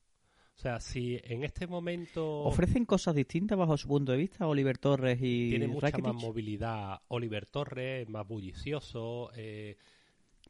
O 0.61 0.63
sea, 0.63 0.79
si 0.79 1.19
en 1.25 1.43
este 1.43 1.67
momento... 1.67 2.41
¿Ofrecen 2.41 2.85
cosas 2.85 3.15
distintas 3.15 3.57
bajo 3.57 3.79
su 3.79 3.89
punto 3.89 4.13
de 4.13 4.19
vista 4.19 4.47
Oliver 4.47 4.77
Torres 4.77 5.19
y 5.23 5.49
Tiene 5.49 5.69
mucha 5.69 5.97
más 5.97 6.13
movilidad 6.13 7.01
Oliver 7.09 7.47
Torres, 7.47 8.07
más 8.11 8.29
bullicioso. 8.29 9.31
Eh, 9.37 9.79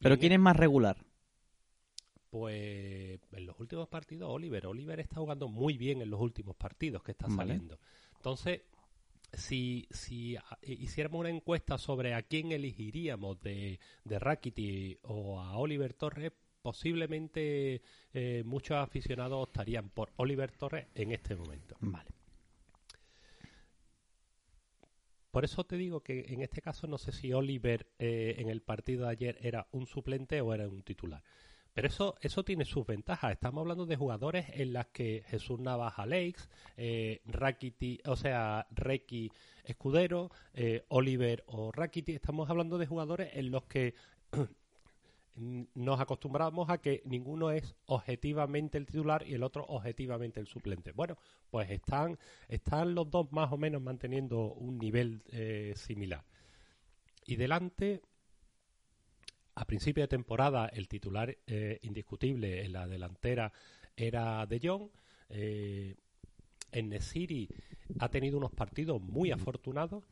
¿Pero 0.01 0.19
quién 0.19 0.33
es 0.33 0.41
más 0.41 0.57
regular? 0.57 0.97
Pues 2.29 3.21
en 3.31 3.47
los 3.47 3.61
últimos 3.61 3.87
partidos 3.87 4.31
Oliver. 4.33 4.67
Oliver 4.67 4.99
está 4.99 5.21
jugando 5.21 5.47
muy 5.47 5.79
bien 5.79 6.03
en 6.03 6.11
los 6.11 6.21
últimos 6.21 6.57
partidos 6.57 7.05
que 7.05 7.13
está 7.13 7.31
saliendo. 7.31 7.79
Entonces, 8.17 8.63
si, 9.33 9.87
si 9.93 10.37
hiciéramos 10.63 11.21
una 11.21 11.31
encuesta 11.31 11.79
sobre 11.79 12.15
a 12.15 12.23
quién 12.23 12.51
elegiríamos 12.51 13.41
de, 13.43 13.79
de 14.03 14.19
Rakiti 14.19 14.99
o 15.03 15.41
a 15.41 15.57
Oliver 15.57 15.95
Torres, 15.95 16.33
posiblemente 16.63 17.83
eh, 18.13 18.43
muchos 18.45 18.77
aficionados 18.77 19.43
optarían 19.43 19.91
por 19.91 20.11
Oliver 20.17 20.53
Torres 20.53 20.87
en 20.95 21.13
este 21.13 21.37
momento. 21.37 21.77
Vale. 21.81 22.11
Por 25.31 25.45
eso 25.45 25.65
te 25.65 25.77
digo 25.77 26.01
que 26.01 26.27
en 26.29 26.43
este 26.43 26.61
caso 26.61 26.87
no 26.87 26.99
sé 26.99 27.13
si 27.13 27.33
Oliver 27.33 27.87
eh, 27.99 28.35
en 28.39 28.49
el 28.49 28.63
partido 28.63 29.05
de 29.05 29.13
ayer 29.13 29.39
era 29.41 29.69
un 29.71 29.87
suplente 29.87 30.41
o 30.41 30.53
era 30.53 30.69
un 30.69 30.83
titular. 30.83 31.23
Pero 31.73 31.87
eso, 31.87 32.17
eso 32.21 32.45
tiene 32.45 32.65
sus 32.65 32.85
ventajas. 32.85 33.33
Estamos 33.33 33.63
hablando 33.63 33.87
de 33.87 33.95
jugadores 33.95 34.47
en 34.55 34.73
las 34.73 34.87
que 34.89 35.23
Jesús 35.29 35.61
Navaja 35.61 36.05
Lakes, 36.05 36.49
eh, 36.77 37.21
Rakiti, 37.27 38.01
o 38.07 38.17
sea, 38.17 38.67
Reiki 38.73 39.31
Escudero, 39.65 40.33
eh, 40.53 40.85
Oliver 40.89 41.45
o 41.47 41.71
Rakiti. 41.71 42.13
Estamos 42.13 42.51
hablando 42.51 42.77
de 42.77 42.87
jugadores 42.87 43.31
en 43.35 43.53
los 43.53 43.65
que 43.67 43.95
nos 45.41 46.01
acostumbramos 46.01 46.69
a 46.69 46.79
que 46.79 47.03
ninguno 47.07 47.51
es 47.51 47.75
objetivamente 47.87 48.77
el 48.77 48.87
titular 48.87 49.27
y 49.27 49.35
el 49.35 49.43
otro 49.43 49.65
objetivamente 49.65 50.39
el 50.39 50.47
suplente. 50.47 50.93
Bueno, 50.93 51.17
pues 51.51 51.71
están, 51.71 52.19
están 52.49 52.95
los 52.95 53.11
dos 53.11 53.33
más 53.33 53.51
o 53.51 53.57
menos 53.57 53.81
manteniendo 53.81 54.53
un 54.53 54.79
nivel 54.79 55.23
eh, 55.29 55.73
similar. 55.77 56.25
Y 57.27 57.37
delante, 57.37 58.03
a 59.55 59.65
principio 59.65 60.05
de 60.05 60.09
temporada, 60.09 60.67
el 60.67 60.89
titular 60.89 61.37
eh, 61.47 61.79
indiscutible 61.83 62.65
en 62.65 62.73
la 62.73 62.87
delantera 62.87 63.53
era 63.97 64.45
De 64.47 64.61
Jong. 64.63 64.91
Eh, 65.31 65.97
en 66.73 66.89
Nesiri 66.89 67.49
ha 67.99 68.09
tenido 68.09 68.39
unos 68.39 68.53
partidos 68.53 69.01
muy 69.03 69.33
afortunados 69.33 70.05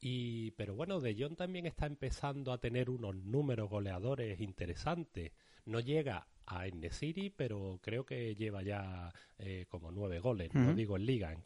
y, 0.00 0.50
pero 0.52 0.74
bueno, 0.74 1.00
De 1.00 1.14
Jong 1.18 1.36
también 1.36 1.66
está 1.66 1.86
empezando 1.86 2.52
a 2.52 2.58
tener 2.58 2.90
unos 2.90 3.16
números 3.16 3.68
goleadores 3.70 4.40
interesantes. 4.40 5.32
No 5.64 5.80
llega 5.80 6.26
a 6.46 6.66
Enesiri, 6.66 7.30
pero 7.30 7.80
creo 7.82 8.04
que 8.06 8.36
lleva 8.36 8.62
ya 8.62 9.12
eh, 9.38 9.66
como 9.68 9.90
nueve 9.90 10.20
goles, 10.20 10.54
no 10.54 10.74
digo 10.74 10.96
en 10.96 11.06
liga, 11.06 11.32
en, 11.32 11.42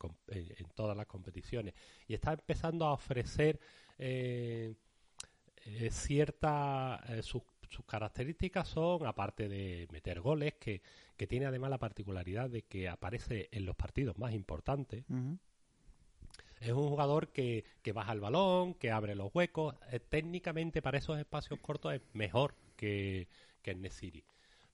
todas 0.75 0.97
las 0.97 1.07
competiciones. 1.07 1.75
Y 2.07 2.15
está 2.15 2.33
empezando 2.33 2.87
a 2.87 2.93
ofrecer 2.93 3.59
eh, 3.99 4.75
eh 5.65 5.91
ciertas... 5.91 7.01
Eh, 7.11 7.23
sus, 7.23 7.43
características 7.87 8.67
son, 8.67 9.07
aparte 9.07 9.49
de 9.49 9.87
meter 9.93 10.21
goles, 10.21 10.55
que, 10.55 10.83
que, 11.17 11.29
tiene 11.29 11.47
además 11.47 11.71
la 11.71 11.79
particularidad 11.79 12.51
de 12.51 12.63
que 12.63 12.89
aparece 12.89 13.49
en 13.53 13.65
los 13.65 13.77
partidos 13.77 14.19
más 14.19 14.35
importantes. 14.35 15.05
Es 16.61 16.73
un 16.73 16.89
jugador 16.89 17.29
que, 17.33 17.65
que 17.83 17.93
baja 17.93 18.13
el 18.13 18.21
balón, 18.21 18.75
que 18.75 18.91
abre 18.91 19.15
los 19.15 19.35
huecos. 19.35 19.75
Eh, 19.91 19.99
técnicamente 19.99 20.83
para 20.83 20.99
esos 20.99 21.19
espacios 21.19 21.59
cortos 21.61 21.95
es 21.95 22.03
mejor 22.13 22.55
que, 22.77 23.29
que 23.63 23.71
el. 23.71 24.25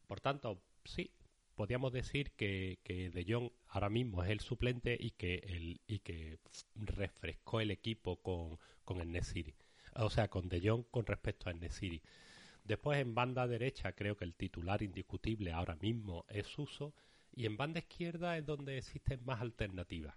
Por 0.09 0.21
tanto, 0.21 0.61
sí, 0.85 1.11
podríamos 1.55 1.93
decir 1.93 2.33
que, 2.33 2.79
que 2.83 3.11
De 3.11 3.25
Jong 3.25 3.51
ahora 3.69 3.89
mismo 3.89 4.25
es 4.25 4.31
el 4.31 4.41
suplente 4.41 4.97
y 4.99 5.13
que, 5.13 5.37
el, 5.47 5.81
y 5.87 6.01
que 6.01 6.39
refrescó 6.75 7.61
el 7.61 7.71
equipo 7.71 8.17
con, 8.17 8.59
con 8.85 9.01
el 9.01 9.13
Nesiri. 9.13 9.55
O 9.95 10.11
sea, 10.11 10.29
con 10.29 10.49
De 10.49 10.61
Jong 10.61 10.85
con 10.91 11.07
respecto 11.07 11.49
al 11.51 11.61
Nesiri. 11.61 12.03
Después 12.65 13.01
en 13.01 13.15
banda 13.15 13.47
derecha 13.47 13.93
creo 13.93 14.17
que 14.17 14.25
el 14.25 14.35
titular 14.35 14.83
indiscutible 14.83 15.53
ahora 15.53 15.77
mismo 15.77 16.25
es 16.29 16.59
Uso 16.59 16.95
y 17.33 17.47
en 17.47 17.57
banda 17.57 17.79
izquierda 17.79 18.37
es 18.37 18.45
donde 18.45 18.79
existen 18.79 19.25
más 19.25 19.41
alternativas. 19.41 20.17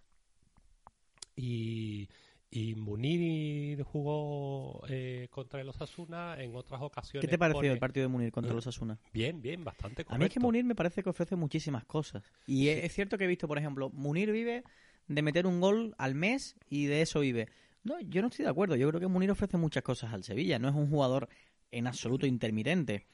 Y, 1.41 2.09
y 2.51 2.75
Munir 2.75 3.83
jugó 3.83 4.83
eh, 4.89 5.27
contra 5.31 5.61
el 5.61 5.69
Osasuna 5.69 6.35
en 6.41 6.55
otras 6.55 6.81
ocasiones. 6.81 7.21
¿Qué 7.21 7.27
te 7.31 7.37
pareció 7.37 7.59
pone- 7.59 7.71
el 7.71 7.79
partido 7.79 8.03
de 8.03 8.07
Munir 8.09 8.31
contra 8.31 8.53
los 8.53 8.65
Osasuna? 8.67 8.99
Bien, 9.13 9.41
bien, 9.41 9.63
bastante 9.63 10.03
correcto. 10.03 10.15
A 10.15 10.17
mí 10.17 10.25
es 10.25 10.31
que 10.33 10.39
Munir 10.39 10.65
me 10.65 10.75
parece 10.75 11.03
que 11.03 11.09
ofrece 11.09 11.35
muchísimas 11.35 11.85
cosas. 11.85 12.23
Y 12.47 12.67
es- 12.69 12.83
es 12.85 12.93
cierto 12.93 13.17
que 13.17 13.23
he 13.23 13.27
visto, 13.27 13.47
por 13.47 13.57
ejemplo, 13.57 13.89
Munir 13.91 14.31
vive 14.31 14.63
de 15.07 15.21
meter 15.21 15.47
un 15.47 15.59
gol 15.61 15.95
al 15.97 16.15
mes 16.15 16.55
y 16.69 16.85
de 16.85 17.01
eso 17.01 17.19
vive. 17.21 17.47
No, 17.83 17.99
yo 18.01 18.21
no 18.21 18.27
estoy 18.27 18.43
de 18.45 18.51
acuerdo. 18.51 18.75
Yo 18.75 18.87
creo 18.89 18.99
que 18.99 19.07
Munir 19.07 19.31
ofrece 19.31 19.57
muchas 19.57 19.83
cosas 19.83 20.13
al 20.13 20.23
Sevilla. 20.23 20.59
No 20.59 20.67
es 20.67 20.75
un 20.75 20.89
jugador 20.89 21.29
en 21.71 21.87
absoluto 21.87 22.25
intermitente. 22.25 23.05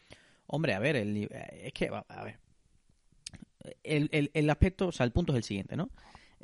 Hombre, 0.47 0.73
a 0.73 0.79
ver, 0.79 0.95
el 0.95 1.13
ni- 1.13 1.27
es 1.61 1.73
que, 1.73 1.89
a 1.89 2.23
ver. 2.23 2.39
El, 3.83 4.09
el- 4.11 4.31
el 4.33 4.49
aspecto, 4.49 4.87
o 4.87 4.91
sea, 4.91 5.05
el 5.05 5.11
punto 5.11 5.33
es 5.33 5.37
el 5.37 5.43
siguiente, 5.43 5.75
¿no? 5.75 5.89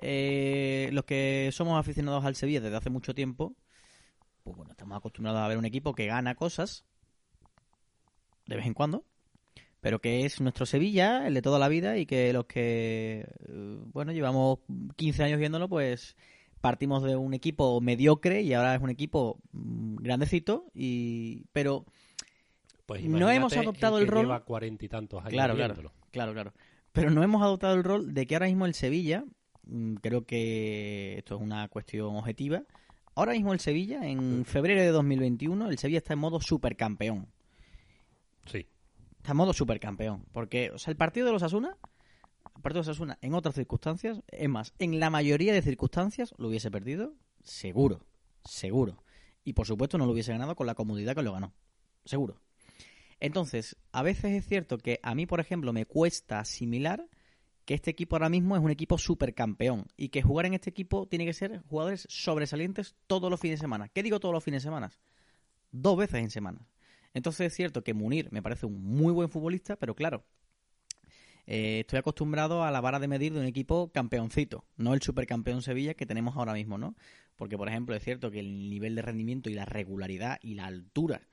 Eh, 0.02 0.90
los 0.94 1.06
que 1.06 1.50
somos 1.52 1.80
aficionados 1.80 2.26
al 2.26 2.36
Sevilla 2.36 2.62
desde 2.62 2.76
hace 2.78 2.90
mucho 2.90 3.14
tiempo, 3.14 3.56
pues 4.44 4.56
bueno, 4.58 4.72
estamos 4.72 4.98
acostumbrados 4.98 5.42
a 5.42 5.48
ver 5.48 5.58
un 5.58 5.66
equipo 5.66 5.94
que 5.94 6.08
gana 6.08 6.36
cosas 6.36 6.86
de 8.48 8.56
vez 8.56 8.66
en 8.66 8.74
cuando, 8.74 9.06
pero 9.80 10.00
que 10.02 10.26
es 10.26 10.42
nuestro 10.42 10.66
Sevilla, 10.66 11.28
el 11.28 11.34
de 11.36 11.42
toda 11.42 11.60
la 11.60 11.68
vida, 11.68 11.98
y 11.98 12.06
que 12.06 12.34
los 12.34 12.46
que, 12.46 13.26
eh, 13.48 13.78
bueno, 13.94 14.12
llevamos 14.12 14.60
15 14.96 15.24
años 15.24 15.40
viéndolo, 15.40 15.70
pues 15.70 16.16
partimos 16.60 17.02
de 17.04 17.16
un 17.16 17.34
equipo 17.34 17.80
mediocre 17.82 18.42
y 18.42 18.54
ahora 18.54 18.76
es 18.76 18.82
un 18.82 18.90
equipo 18.90 19.40
mm, 19.52 19.96
grandecito, 19.98 20.66
y 20.74 21.46
pero 21.54 21.86
Pues 22.86 23.04
no 23.04 23.30
hemos 23.30 23.54
adoptado 23.54 23.98
el 23.98 24.04
el 24.04 24.10
que 24.10 24.16
rol- 24.16 24.22
Lleva 24.26 24.44
cuarenta 24.44 24.86
y 24.86 24.90
tantos 24.90 25.20
años 25.22 25.32
Claro, 25.34 25.56
claro, 25.56 25.74
viéndolo. 25.76 25.96
claro, 26.12 26.34
claro. 26.34 26.54
Pero 26.92 27.10
no 27.10 27.24
hemos 27.24 27.42
adoptado 27.42 27.76
el 27.76 27.84
rol 27.84 28.14
de 28.14 28.28
que 28.28 28.36
ahora 28.36 28.48
mismo 28.48 28.66
el 28.66 28.74
Sevilla, 28.74 29.24
creo 30.02 30.26
que 30.26 31.18
esto 31.18 31.36
es 31.36 31.42
una 31.42 31.68
cuestión 31.68 32.16
objetiva, 32.16 32.64
ahora 33.16 33.34
mismo 33.34 33.54
el 33.54 33.60
Sevilla, 33.60 34.08
en 34.08 34.46
febrero 34.46 34.82
de 34.82 34.90
2021, 34.90 35.70
el 35.70 35.78
Sevilla 35.78 36.00
está 36.00 36.14
en 36.14 36.20
modo 36.20 36.40
supercampeón. 36.42 37.28
Sí. 38.46 38.68
Está 39.18 39.32
en 39.32 39.38
modo 39.38 39.54
supercampeón. 39.54 40.26
Porque, 40.32 40.72
o 40.72 40.78
sea, 40.78 40.92
el 40.92 40.98
partido 40.98 41.28
de 41.28 41.34
los 41.34 41.44
Asuna, 41.44 41.78
el 42.56 42.62
partido 42.62 42.84
de 42.84 42.88
los 42.88 42.98
Asuna 42.98 43.18
en 43.22 43.34
otras 43.34 43.56
circunstancias, 43.56 44.22
es 44.28 44.50
más, 44.50 44.74
en 44.80 45.00
la 45.00 45.10
mayoría 45.10 45.54
de 45.54 45.62
circunstancias 45.62 46.34
lo 46.38 46.48
hubiese 46.48 46.72
perdido, 46.72 47.14
seguro, 47.44 48.06
seguro. 48.44 49.04
Y 49.44 49.54
por 49.54 49.66
supuesto 49.66 49.98
no 49.98 50.06
lo 50.06 50.12
hubiese 50.12 50.32
ganado 50.32 50.56
con 50.56 50.68
la 50.68 50.76
comodidad 50.76 51.16
que 51.16 51.24
lo 51.24 51.34
ganó, 51.34 51.54
seguro. 52.06 52.40
Entonces, 53.20 53.78
a 53.92 54.02
veces 54.02 54.32
es 54.32 54.48
cierto 54.48 54.80
que 54.80 55.00
a 55.04 55.14
mí, 55.14 55.28
por 55.28 55.40
ejemplo, 55.40 55.74
me 55.74 55.86
cuesta 55.86 56.40
asimilar 56.40 57.08
este 57.74 57.92
equipo 57.92 58.16
ahora 58.16 58.30
mismo 58.30 58.56
es 58.56 58.62
un 58.62 58.72
equipo 58.72 58.98
supercampeón 58.98 59.86
y 59.98 60.10
que 60.10 60.22
jugar 60.22 60.46
en 60.46 60.54
este 60.54 60.70
equipo 60.70 61.08
tiene 61.08 61.26
que 61.26 61.34
ser 61.34 61.62
jugadores 61.70 62.08
sobresalientes 62.10 62.96
todos 63.08 63.30
los 63.30 63.40
fines 63.40 63.60
de 63.60 63.64
semana. 63.64 63.90
¿Qué 63.90 64.04
digo 64.04 64.20
todos 64.20 64.34
los 64.34 64.44
fines 64.44 64.64
de 64.64 64.68
semana? 64.68 64.92
Dos 65.72 65.98
veces 65.98 66.22
en 66.22 66.30
semana. 66.30 66.68
Entonces 67.14 67.48
es 67.48 67.54
cierto 67.54 67.84
que 67.84 67.94
Munir 67.94 68.32
me 68.32 68.42
parece 68.42 68.66
un 68.66 68.84
muy 68.84 69.14
buen 69.14 69.30
futbolista, 69.30 69.76
pero 69.76 69.96
claro, 69.96 70.24
eh, 71.46 71.82
estoy 71.82 72.00
acostumbrado 72.00 72.64
a 72.64 72.72
la 72.72 72.82
vara 72.82 73.00
de 73.00 73.08
medir 73.08 73.34
de 73.34 73.40
un 73.40 73.46
equipo 73.46 73.92
campeoncito, 73.92 74.66
no 74.78 74.94
el 74.94 75.02
supercampeón 75.02 75.62
Sevilla 75.62 75.94
que 75.94 76.06
tenemos 76.06 76.38
ahora 76.38 76.54
mismo, 76.54 76.78
¿no? 76.78 76.96
Porque, 77.36 77.58
por 77.58 77.68
ejemplo, 77.68 77.96
es 77.96 78.04
cierto 78.04 78.32
que 78.32 78.40
el 78.40 78.70
nivel 78.70 78.96
de 78.96 79.02
rendimiento 79.02 79.50
y 79.50 79.54
la 79.54 79.66
regularidad 79.66 80.40
y 80.42 80.54
la 80.54 80.66
altura 80.68 81.28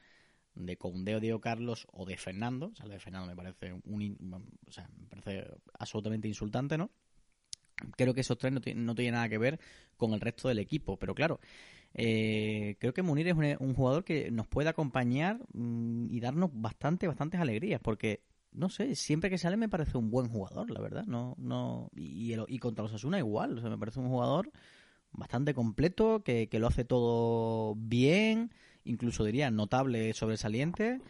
de 0.59 0.77
Conde 0.77 1.17
o 1.17 1.21
Diego 1.21 1.41
Carlos 1.41 1.87
o 1.93 2.05
de 2.05 2.17
Fernando, 2.17 2.67
o 2.73 2.75
sea, 2.75 2.87
lo 2.87 2.93
de 2.93 3.01
Fernando 3.01 3.29
me 3.29 3.37
parece 3.37 3.73
un, 3.85 4.53
o 4.67 4.73
sea, 4.73 4.89
me 4.99 5.07
parece 5.07 5.49
absolutamente 5.79 6.29
insultante, 6.29 6.77
¿no? 6.77 6.91
Creo 7.97 8.13
que 8.13 8.23
esos 8.23 8.39
tres 8.39 8.53
no, 8.53 8.61
no 8.75 8.95
tienen 8.95 9.15
nada 9.15 9.29
que 9.29 9.39
ver 9.39 9.61
con 9.97 10.13
el 10.13 10.21
resto 10.21 10.49
del 10.49 10.59
equipo, 10.59 10.97
pero 10.99 11.15
claro, 11.15 11.39
eh, 11.95 12.77
creo 12.79 12.93
que 12.93 13.03
Munir 13.03 13.29
es 13.29 13.35
un, 13.61 13.75
jugador 13.75 14.05
que 14.05 14.31
nos 14.31 14.47
puede 14.47 14.69
acompañar 14.69 15.41
mm, 15.53 16.07
y 16.11 16.21
darnos 16.21 16.51
bastante, 16.53 17.07
bastantes 17.07 17.41
alegrías, 17.41 17.81
porque 17.81 18.23
no 18.53 18.69
sé, 18.69 18.95
siempre 18.97 19.31
que 19.31 19.39
sale 19.39 19.57
me 19.57 19.69
parece 19.69 19.97
un 19.97 20.11
buen 20.11 20.29
jugador, 20.29 20.71
la 20.71 20.81
verdad, 20.81 21.05
no, 21.07 21.35
no, 21.39 21.91
y, 21.95 22.35
y 22.35 22.37
y 22.49 22.59
contra 22.59 22.83
los 22.83 22.93
Asuna 22.93 23.19
igual, 23.19 23.63
me 23.63 23.79
parece 23.79 24.01
un 24.01 24.09
jugador 24.09 24.51
bastante 25.13 25.55
completo, 25.55 26.23
que, 26.23 26.49
que 26.49 26.59
lo 26.59 26.67
hace 26.67 26.85
todo 26.85 27.75
bien, 27.77 28.53
incluso 28.89 29.25
diría 29.25 29.51
notable, 29.51 30.13
sobresaliente, 30.15 31.01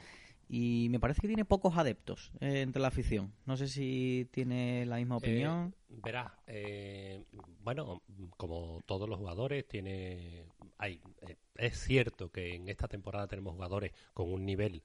y 0.51 0.89
me 0.91 0.99
parece 0.99 1.21
que 1.21 1.27
tiene 1.29 1.45
pocos 1.45 1.77
adeptos 1.77 2.33
eh, 2.41 2.63
entre 2.63 2.81
la 2.81 2.89
afición. 2.89 3.33
No 3.45 3.57
sé 3.57 3.69
si 3.69 4.29
tiene 4.31 4.87
la 4.87 4.97
misma 4.97 5.17
opinión. 5.19 5.75
Eh, 5.91 5.95
verás, 6.03 6.33
eh, 6.47 7.25
bueno, 7.63 8.03
como 8.37 8.81
todos 8.87 9.09
los 9.09 9.19
jugadores, 9.19 9.67
tiene, 9.69 10.47
hay, 10.79 11.01
eh, 11.27 11.37
es 11.57 11.79
cierto 11.79 12.31
que 12.31 12.55
en 12.55 12.69
esta 12.69 12.89
temporada 12.89 13.27
tenemos 13.27 13.55
jugadores 13.55 13.93
con 14.15 14.33
un 14.33 14.47
nivel 14.47 14.83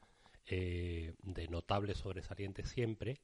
eh, 0.48 1.14
de 1.24 1.48
notable 1.48 1.96
sobresaliente 1.96 2.66
siempre. 2.66 3.22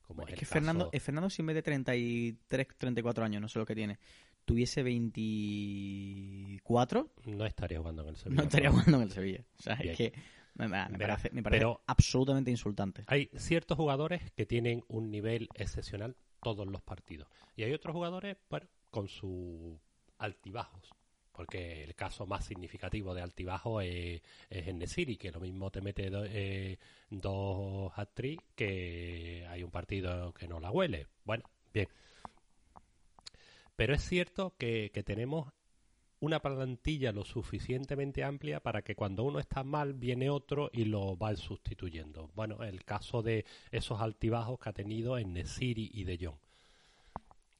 Como 0.00 0.22
es 0.22 0.28
que 0.34 0.40
caso- 0.40 0.54
Fernando, 0.54 0.90
eh, 0.92 1.00
Fernando 1.00 1.28
si 1.30 1.42
en 1.42 1.46
vez 1.46 1.54
de 1.56 1.62
33, 1.62 2.66
34 2.78 3.24
años, 3.24 3.40
no 3.42 3.48
sé 3.48 3.58
lo 3.58 3.66
que 3.66 3.74
tiene, 3.74 3.98
tuviese 4.44 4.82
24, 4.82 7.10
no 7.26 7.46
estaría 7.46 7.78
jugando 7.78 8.02
en 8.02 8.08
el 8.08 8.16
Sevilla. 8.16 8.42
no 8.42 8.48
estaría 8.48 8.70
jugando 8.70 8.96
en 8.98 9.02
el 9.04 9.12
Sevilla. 9.12 9.44
O 9.58 9.62
sea, 9.62 9.74
Bien. 9.76 9.90
es 9.90 9.96
que 9.96 10.12
me, 10.54 10.68
parece, 10.68 11.30
me 11.32 11.42
parece 11.42 11.60
pero- 11.60 11.82
absolutamente 11.86 12.50
insultante. 12.50 13.04
Hay 13.06 13.30
ciertos 13.36 13.76
jugadores 13.76 14.30
que 14.32 14.46
tienen 14.46 14.84
un 14.88 15.10
nivel 15.10 15.48
excepcional 15.54 16.16
todos 16.42 16.66
los 16.66 16.82
partidos. 16.82 17.28
Y 17.56 17.62
hay 17.62 17.72
otros 17.72 17.94
jugadores, 17.94 18.36
bueno, 18.50 18.66
con 18.90 19.08
sus 19.08 19.78
altibajos. 20.18 20.90
Porque 21.32 21.82
el 21.82 21.94
caso 21.94 22.26
más 22.26 22.44
significativo 22.44 23.14
de 23.14 23.22
altibajo 23.22 23.80
es, 23.80 24.20
es 24.50 24.68
en 24.68 24.78
Nesiri, 24.78 25.16
que 25.16 25.32
lo 25.32 25.40
mismo 25.40 25.70
te 25.70 25.80
mete 25.80 26.10
do- 26.10 26.26
eh, 26.26 26.78
dos 27.08 27.90
actriz 27.96 28.38
que 28.54 29.46
hay 29.48 29.62
un 29.62 29.70
partido 29.70 30.34
que 30.34 30.46
no 30.46 30.60
la 30.60 30.70
huele. 30.70 31.06
Bueno, 31.24 31.44
bien. 31.72 31.88
Pero 33.82 33.94
es 33.94 34.02
cierto 34.02 34.54
que, 34.58 34.92
que 34.94 35.02
tenemos 35.02 35.52
una 36.20 36.38
plantilla 36.38 37.10
lo 37.10 37.24
suficientemente 37.24 38.22
amplia 38.22 38.60
para 38.60 38.82
que 38.82 38.94
cuando 38.94 39.24
uno 39.24 39.40
está 39.40 39.64
mal 39.64 39.92
viene 39.92 40.30
otro 40.30 40.70
y 40.72 40.84
lo 40.84 41.18
va 41.18 41.34
sustituyendo. 41.34 42.30
Bueno, 42.36 42.62
el 42.62 42.84
caso 42.84 43.22
de 43.22 43.44
esos 43.72 44.00
altibajos 44.00 44.60
que 44.60 44.68
ha 44.68 44.72
tenido 44.72 45.18
en 45.18 45.32
Nesiri 45.32 45.90
y 45.94 46.04
De 46.04 46.16
Jong. 46.16 46.36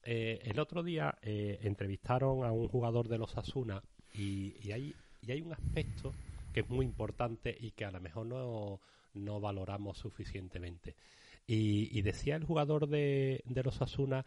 Eh, 0.04 0.38
el 0.44 0.60
otro 0.60 0.84
día 0.84 1.18
eh, 1.22 1.58
entrevistaron 1.64 2.44
a 2.44 2.52
un 2.52 2.68
jugador 2.68 3.08
de 3.08 3.18
los 3.18 3.36
Asuna 3.36 3.82
y, 4.14 4.54
y, 4.62 4.70
hay, 4.70 4.94
y 5.26 5.32
hay 5.32 5.40
un 5.40 5.54
aspecto 5.54 6.14
que 6.54 6.60
es 6.60 6.70
muy 6.70 6.86
importante 6.86 7.56
y 7.58 7.72
que 7.72 7.84
a 7.84 7.90
lo 7.90 8.00
mejor 8.00 8.26
no, 8.26 8.78
no 9.14 9.40
valoramos 9.40 9.98
suficientemente. 9.98 10.94
Y, 11.48 11.88
y 11.98 12.02
decía 12.02 12.36
el 12.36 12.44
jugador 12.44 12.86
de, 12.86 13.42
de 13.44 13.62
los 13.64 13.82
Asuna 13.82 14.24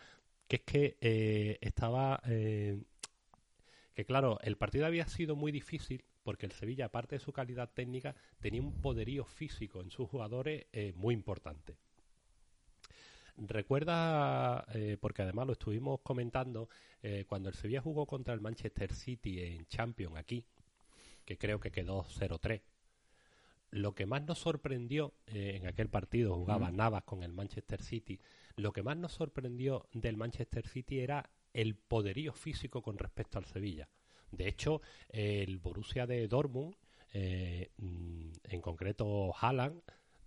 que 0.48 0.58
es 0.58 0.62
que 0.64 0.98
eh, 1.02 1.58
estaba 1.62 2.22
eh, 2.28 2.80
que 3.96 4.06
claro, 4.06 4.40
el 4.42 4.58
partido 4.58 4.86
había 4.86 5.08
sido 5.08 5.36
muy 5.36 5.52
difícil 5.52 6.04
porque 6.26 6.46
el 6.48 6.52
Sevilla, 6.52 6.86
aparte 6.86 7.16
de 7.16 7.20
su 7.20 7.32
calidad 7.32 7.70
técnica, 7.74 8.16
tenía 8.40 8.62
un 8.62 8.82
poderío 8.82 9.24
físico 9.26 9.82
en 9.82 9.90
sus 9.90 10.10
jugadores 10.10 10.66
eh, 10.74 10.92
muy 10.96 11.14
importante. 11.14 11.78
Recuerda, 13.38 14.66
eh, 14.74 14.98
porque 15.00 15.22
además 15.22 15.48
lo 15.48 15.54
estuvimos 15.54 16.02
comentando, 16.02 16.68
eh, 17.04 17.26
cuando 17.28 17.50
el 17.50 17.56
Sevilla 17.56 17.80
jugó 17.82 18.06
contra 18.06 18.34
el 18.34 18.42
Manchester 18.42 18.92
City 18.92 19.42
en 19.42 19.66
Champions 19.68 20.18
aquí, 20.18 20.44
que 21.24 21.38
creo 21.38 21.60
que 21.60 21.72
quedó 21.72 22.04
0-3. 22.04 22.62
Lo 23.70 23.94
que 23.94 24.06
más 24.06 24.24
nos 24.24 24.40
sorprendió 24.40 25.14
en 25.28 25.68
aquel 25.68 25.90
partido, 25.90 26.36
jugaba 26.36 26.72
Mm. 26.72 26.76
Navas 26.76 27.04
con 27.04 27.24
el 27.24 27.34
Manchester 27.34 27.82
City, 27.82 28.20
lo 28.56 28.72
que 28.72 28.84
más 28.84 28.98
nos 28.98 29.14
sorprendió 29.14 29.88
del 29.94 30.18
Manchester 30.18 30.68
City 30.68 31.00
era 31.00 31.30
el 31.54 31.76
poderío 31.76 32.34
físico 32.34 32.82
con 32.82 32.98
respecto 32.98 33.38
al 33.38 33.46
Sevilla. 33.46 33.88
De 34.32 34.48
hecho, 34.48 34.82
el 35.10 35.58
Borussia 35.58 36.06
de 36.06 36.28
Dortmund, 36.28 36.76
eh, 37.14 37.72
mm, 37.78 38.32
en 38.44 38.62
concreto 38.62 39.34
Haaland, 39.40 39.82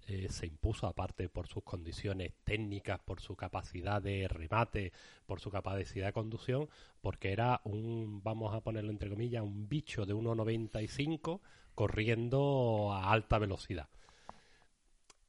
eh, 0.06 0.28
se 0.30 0.46
impuso 0.46 0.86
aparte 0.86 1.28
por 1.28 1.48
sus 1.48 1.62
condiciones 1.62 2.32
técnicas, 2.44 2.98
por 3.00 3.20
su 3.20 3.36
capacidad 3.36 4.00
de 4.00 4.26
remate, 4.26 4.92
por 5.26 5.38
su 5.38 5.50
capacidad 5.50 6.06
de 6.06 6.12
conducción, 6.14 6.68
porque 7.02 7.30
era 7.30 7.60
un, 7.64 8.22
vamos 8.22 8.54
a 8.54 8.62
ponerlo 8.62 8.90
entre 8.90 9.10
comillas, 9.10 9.42
un 9.42 9.68
bicho 9.68 10.06
de 10.06 10.14
1,95 10.14 11.40
corriendo 11.74 12.90
a 12.90 13.12
alta 13.12 13.38
velocidad. 13.38 13.88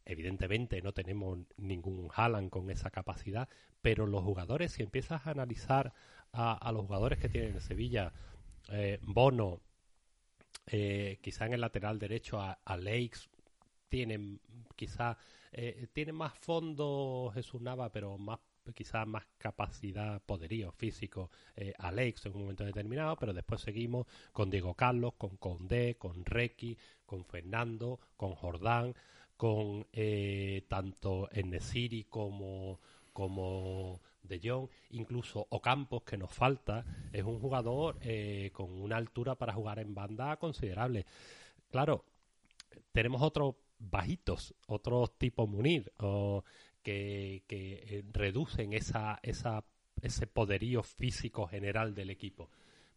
Evidentemente 0.10 0.82
no 0.82 0.92
tenemos 0.92 1.40
ningún 1.58 2.10
Haaland 2.14 2.50
con 2.50 2.70
esa 2.72 2.90
capacidad, 2.90 3.48
pero 3.82 4.08
los 4.08 4.24
jugadores, 4.24 4.72
si 4.72 4.84
empiezas 4.84 5.26
a 5.26 5.32
analizar 5.32 5.94
a, 6.32 6.72
los 6.72 6.82
jugadores 6.86 7.20
que 7.20 7.30
tienen 7.30 7.54
en 7.56 7.62
Sevilla, 7.62 8.12
eh, 8.72 9.00
Bono, 9.02 9.62
eh, 10.68 11.20
quizá 11.22 11.46
en 11.46 11.54
el 11.54 11.62
lateral 11.62 12.00
derecho 12.00 12.42
a, 12.42 12.60
a 12.66 12.78
Lakes, 12.78 13.30
tienen 13.90 14.40
quizá 14.76 15.18
eh, 15.52 15.88
tiene 15.94 16.12
más 16.12 16.38
fondo 16.38 17.32
Jesús 17.34 17.62
Nava, 17.62 17.92
pero 17.92 18.18
más 18.18 18.40
quizás 18.74 19.08
más 19.08 19.26
capacidad, 19.38 20.22
poderío 20.22 20.72
físico 20.72 21.32
eh, 21.56 21.74
Alex 21.80 22.26
en 22.28 22.36
un 22.36 22.42
momento 22.42 22.64
determinado, 22.64 23.16
pero 23.18 23.34
después 23.34 23.62
seguimos 23.62 24.06
con 24.32 24.50
Diego 24.50 24.76
Carlos, 24.76 25.14
con 25.18 25.38
Condé, 25.38 25.96
con 25.98 26.24
Requi, 26.24 26.78
con 27.06 27.26
Fernando, 27.26 28.00
con 28.16 28.36
Jordán, 28.36 28.94
con 29.40 29.88
eh, 29.94 30.66
tanto 30.68 31.30
Enesiri 31.32 32.04
como 32.04 32.78
como 33.14 34.02
De 34.22 34.42
Jong, 34.44 34.68
incluso 34.90 35.48
Ocampos, 35.50 36.04
que 36.04 36.18
nos 36.18 36.30
falta, 36.34 36.86
es 37.14 37.24
un 37.24 37.40
jugador 37.40 37.98
eh, 38.02 38.50
con 38.52 38.70
una 38.82 38.98
altura 38.98 39.36
para 39.36 39.54
jugar 39.54 39.80
en 39.80 39.96
banda 39.96 40.36
considerable. 40.36 41.06
Claro, 41.72 42.04
tenemos 42.92 43.22
otros 43.22 43.56
bajitos, 43.78 44.56
otros 44.68 45.18
tipo 45.18 45.48
Munir, 45.48 45.90
o 46.00 46.44
que, 46.84 47.44
que 47.48 48.04
reducen 48.12 48.74
esa, 48.74 49.20
esa, 49.24 49.64
ese 50.02 50.28
poderío 50.28 50.84
físico 50.84 51.48
general 51.48 51.96
del 51.96 52.10
equipo. 52.10 52.50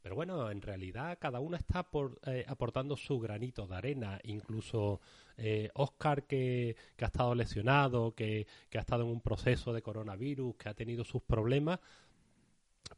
Pero 0.02 0.16
bueno, 0.16 0.50
en 0.50 0.60
realidad 0.60 1.16
cada 1.20 1.38
uno 1.40 1.56
está 1.56 1.84
por, 1.84 2.20
eh, 2.26 2.44
aportando 2.48 2.96
su 2.96 3.20
granito 3.20 3.66
de 3.66 3.76
arena. 3.76 4.20
Incluso 4.24 5.00
eh, 5.36 5.70
Oscar, 5.74 6.24
que, 6.24 6.76
que, 6.96 7.04
ha 7.04 7.08
estado 7.08 7.34
lesionado, 7.34 8.14
que, 8.14 8.46
que, 8.68 8.78
ha 8.78 8.80
estado 8.80 9.04
en 9.04 9.10
un 9.10 9.20
proceso 9.20 9.72
de 9.72 9.82
coronavirus, 9.82 10.56
que 10.56 10.68
ha 10.68 10.74
tenido 10.74 11.04
sus 11.04 11.22
problemas, 11.22 11.78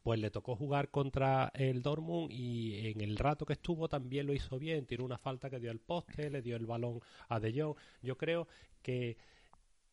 pues 0.03 0.19
le 0.19 0.31
tocó 0.31 0.55
jugar 0.55 0.89
contra 0.89 1.51
el 1.53 1.81
Dortmund 1.81 2.31
y 2.31 2.89
en 2.89 3.01
el 3.01 3.17
rato 3.17 3.45
que 3.45 3.53
estuvo 3.53 3.87
también 3.87 4.27
lo 4.27 4.33
hizo 4.33 4.57
bien. 4.57 4.85
Tiene 4.85 5.03
una 5.03 5.17
falta 5.17 5.49
que 5.49 5.59
dio 5.59 5.71
el 5.71 5.79
poste, 5.79 6.29
le 6.29 6.41
dio 6.41 6.55
el 6.55 6.65
balón 6.65 7.01
a 7.29 7.39
De 7.39 7.53
Jong. 7.59 7.75
Yo 8.01 8.17
creo 8.17 8.47
que 8.81 9.17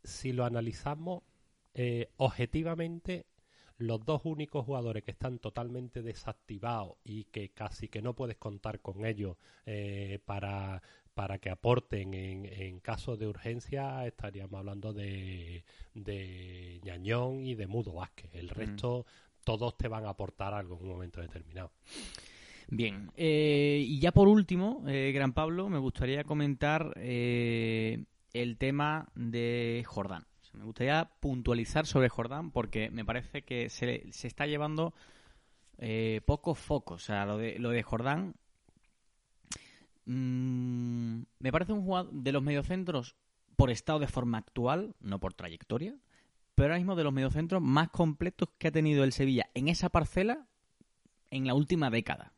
si 0.02 0.32
lo 0.32 0.44
analizamos 0.44 1.22
eh, 1.74 2.10
objetivamente, 2.16 3.26
los 3.82 4.04
dos 4.04 4.22
únicos 4.24 4.64
jugadores 4.64 5.02
que 5.02 5.10
están 5.10 5.38
totalmente 5.38 6.02
desactivados 6.02 6.96
y 7.04 7.24
que 7.24 7.50
casi 7.50 7.88
que 7.88 8.02
no 8.02 8.14
puedes 8.14 8.36
contar 8.36 8.80
con 8.80 9.04
ellos 9.04 9.36
eh, 9.66 10.20
para, 10.24 10.82
para 11.14 11.38
que 11.38 11.50
aporten 11.50 12.14
en, 12.14 12.46
en 12.46 12.80
caso 12.80 13.16
de 13.16 13.26
urgencia, 13.26 14.06
estaríamos 14.06 14.58
hablando 14.58 14.92
de, 14.92 15.64
de 15.94 16.80
Ñañón 16.84 17.44
y 17.44 17.54
de 17.54 17.66
Mudo 17.66 17.92
Vázquez. 17.94 18.30
El 18.34 18.48
resto, 18.48 19.06
todos 19.44 19.76
te 19.76 19.88
van 19.88 20.06
a 20.06 20.10
aportar 20.10 20.54
algo 20.54 20.76
en 20.76 20.82
un 20.82 20.88
momento 20.88 21.20
determinado. 21.20 21.72
Bien, 22.68 23.10
eh, 23.16 23.84
y 23.86 23.98
ya 23.98 24.12
por 24.12 24.28
último, 24.28 24.82
eh, 24.86 25.12
Gran 25.12 25.32
Pablo, 25.34 25.68
me 25.68 25.78
gustaría 25.78 26.24
comentar 26.24 26.94
el 26.96 28.06
tema 28.58 29.08
de 29.14 29.82
Jordán. 29.86 30.24
Me 30.52 30.64
gustaría 30.64 31.10
puntualizar 31.20 31.86
sobre 31.86 32.08
Jordán 32.08 32.50
porque 32.50 32.90
me 32.90 33.04
parece 33.04 33.42
que 33.42 33.70
se, 33.70 34.12
se 34.12 34.26
está 34.28 34.46
llevando 34.46 34.94
eh, 35.78 36.20
poco 36.26 36.54
foco. 36.54 36.94
O 36.94 36.98
sea, 36.98 37.24
lo 37.24 37.38
de, 37.38 37.58
lo 37.58 37.70
de 37.70 37.82
Jordán 37.82 38.34
mmm, 40.04 41.22
me 41.38 41.52
parece 41.52 41.72
un 41.72 41.84
jugador 41.84 42.12
de 42.12 42.32
los 42.32 42.42
mediocentros 42.42 43.16
por 43.56 43.70
estado 43.70 43.98
de 43.98 44.08
forma 44.08 44.38
actual, 44.38 44.94
no 45.00 45.20
por 45.20 45.34
trayectoria, 45.34 45.96
pero 46.54 46.68
ahora 46.68 46.78
mismo 46.78 46.96
de 46.96 47.04
los 47.04 47.12
mediocentros 47.12 47.62
más 47.62 47.90
completos 47.90 48.48
que 48.58 48.68
ha 48.68 48.72
tenido 48.72 49.04
el 49.04 49.12
Sevilla 49.12 49.50
en 49.54 49.68
esa 49.68 49.88
parcela 49.88 50.46
en 51.30 51.46
la 51.46 51.54
última 51.54 51.90
década. 51.90 52.32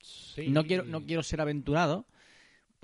Sí. 0.00 0.48
No 0.48 0.64
quiero, 0.64 0.84
no 0.84 1.04
quiero 1.04 1.22
ser 1.22 1.40
aventurado, 1.40 2.06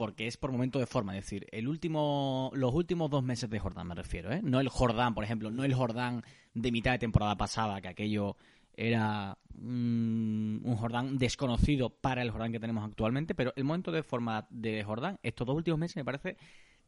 porque 0.03 0.27
es 0.27 0.37
por 0.37 0.51
momento 0.51 0.81
de 0.81 0.87
forma, 0.87 1.17
es 1.17 1.25
decir, 1.27 1.47
el 1.53 1.69
último, 1.69 2.51
los 2.55 2.75
últimos 2.75 3.09
dos 3.09 3.23
meses 3.23 3.49
de 3.49 3.61
Jordán 3.61 3.87
me 3.87 3.95
refiero, 3.95 4.33
¿eh? 4.33 4.41
No 4.43 4.59
el 4.59 4.69
Jordán, 4.69 5.15
por 5.15 5.23
ejemplo, 5.23 5.49
no 5.53 5.63
el 5.63 5.75
Jordán 5.75 6.25
de 6.55 6.73
mitad 6.73 6.91
de 6.91 6.99
temporada 6.99 7.37
pasada, 7.37 7.81
que 7.81 7.87
aquello 7.87 8.37
era 8.75 9.39
un, 9.57 10.61
un 10.65 10.75
Jordán 10.75 11.19
desconocido 11.19 11.91
para 11.91 12.23
el 12.23 12.33
Jordán 12.33 12.51
que 12.51 12.59
tenemos 12.59 12.85
actualmente, 12.85 13.37
pero 13.37 13.53
el 13.55 13.63
momento 13.63 13.93
de 13.93 14.03
forma 14.03 14.49
de 14.51 14.83
Jordán, 14.83 15.21
estos 15.23 15.47
dos 15.47 15.55
últimos 15.55 15.79
meses 15.79 15.95
me 15.95 16.05
parece 16.05 16.37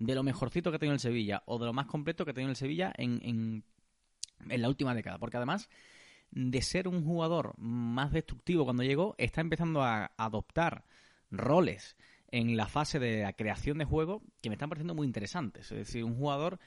de 0.00 0.14
lo 0.16 0.24
mejorcito 0.24 0.72
que 0.72 0.76
ha 0.78 0.80
tenido 0.80 0.94
el 0.94 0.98
Sevilla, 0.98 1.44
o 1.46 1.60
de 1.60 1.66
lo 1.66 1.72
más 1.72 1.86
completo 1.86 2.24
que 2.24 2.32
ha 2.32 2.34
tenido 2.34 2.50
el 2.50 2.56
Sevilla 2.56 2.92
en, 2.96 3.20
en, 3.22 3.64
en 4.48 4.60
la 4.60 4.68
última 4.68 4.92
década, 4.92 5.20
porque 5.20 5.36
además 5.36 5.68
de 6.32 6.60
ser 6.62 6.88
un 6.88 7.04
jugador 7.04 7.54
más 7.58 8.10
destructivo 8.10 8.64
cuando 8.64 8.82
llegó, 8.82 9.14
está 9.18 9.40
empezando 9.40 9.84
a 9.84 10.10
adoptar 10.16 10.84
roles 11.30 11.96
en 12.34 12.56
la 12.56 12.66
fase 12.66 12.98
de 12.98 13.22
la 13.22 13.32
creación 13.32 13.78
de 13.78 13.84
juego 13.84 14.20
que 14.40 14.48
me 14.48 14.56
están 14.56 14.68
pareciendo 14.68 14.96
muy 14.96 15.06
interesantes. 15.06 15.70
Es 15.70 15.78
decir, 15.78 16.02
un 16.02 16.16
jugador 16.16 16.58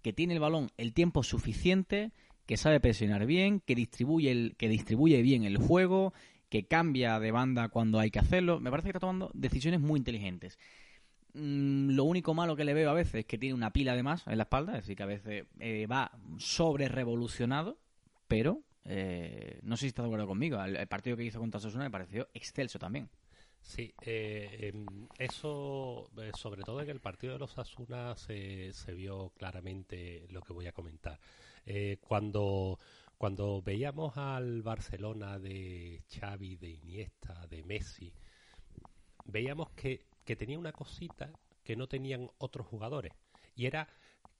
que 0.00 0.14
tiene 0.14 0.32
el 0.32 0.40
balón 0.40 0.70
el 0.78 0.94
tiempo 0.94 1.22
suficiente, 1.22 2.12
que 2.46 2.56
sabe 2.56 2.80
presionar 2.80 3.26
bien, 3.26 3.60
que 3.60 3.74
distribuye, 3.74 4.30
el, 4.30 4.56
que 4.56 4.70
distribuye 4.70 5.20
bien 5.20 5.44
el 5.44 5.58
juego, 5.58 6.14
que 6.48 6.66
cambia 6.66 7.20
de 7.20 7.30
banda 7.30 7.68
cuando 7.68 7.98
hay 7.98 8.10
que 8.10 8.20
hacerlo. 8.20 8.58
Me 8.58 8.70
parece 8.70 8.86
que 8.86 8.90
está 8.96 9.00
tomando 9.00 9.30
decisiones 9.34 9.80
muy 9.80 9.98
inteligentes. 9.98 10.58
Mm, 11.34 11.90
lo 11.90 12.04
único 12.04 12.32
malo 12.32 12.56
que 12.56 12.64
le 12.64 12.72
veo 12.72 12.88
a 12.88 12.94
veces 12.94 13.16
es 13.16 13.26
que 13.26 13.36
tiene 13.36 13.54
una 13.54 13.70
pila 13.70 13.94
de 13.94 14.02
más 14.02 14.26
en 14.26 14.38
la 14.38 14.44
espalda, 14.44 14.72
es 14.72 14.84
decir, 14.84 14.96
que 14.96 15.02
a 15.02 15.06
veces 15.06 15.44
eh, 15.60 15.86
va 15.86 16.10
sobre 16.38 16.88
revolucionado, 16.88 17.76
pero 18.28 18.62
eh, 18.86 19.60
no 19.62 19.76
sé 19.76 19.82
si 19.82 19.86
está 19.88 20.00
de 20.00 20.08
acuerdo 20.08 20.26
conmigo. 20.26 20.58
El, 20.64 20.76
el 20.76 20.86
partido 20.86 21.18
que 21.18 21.24
hizo 21.24 21.38
contra 21.38 21.60
Sosuna 21.60 21.84
me 21.84 21.90
pareció 21.90 22.28
excelso 22.32 22.78
también. 22.78 23.10
Sí, 23.62 23.94
eh, 24.02 24.72
eso, 25.18 26.10
eh, 26.18 26.32
sobre 26.36 26.62
todo 26.62 26.80
en 26.82 26.90
el 26.90 27.00
partido 27.00 27.34
de 27.34 27.38
los 27.38 27.56
Asuna 27.58 28.14
se, 28.16 28.72
se 28.72 28.92
vio 28.92 29.30
claramente 29.30 30.26
lo 30.30 30.42
que 30.42 30.52
voy 30.52 30.66
a 30.66 30.72
comentar. 30.72 31.18
Eh, 31.64 31.98
cuando, 32.00 32.78
cuando 33.16 33.62
veíamos 33.62 34.16
al 34.16 34.62
Barcelona 34.62 35.38
de 35.38 36.02
Xavi, 36.08 36.56
de 36.56 36.70
Iniesta, 36.70 37.46
de 37.48 37.62
Messi, 37.62 38.12
veíamos 39.24 39.70
que, 39.70 40.06
que 40.24 40.36
tenía 40.36 40.58
una 40.58 40.72
cosita 40.72 41.30
que 41.62 41.76
no 41.76 41.86
tenían 41.88 42.30
otros 42.38 42.66
jugadores. 42.66 43.12
Y 43.54 43.66
era 43.66 43.88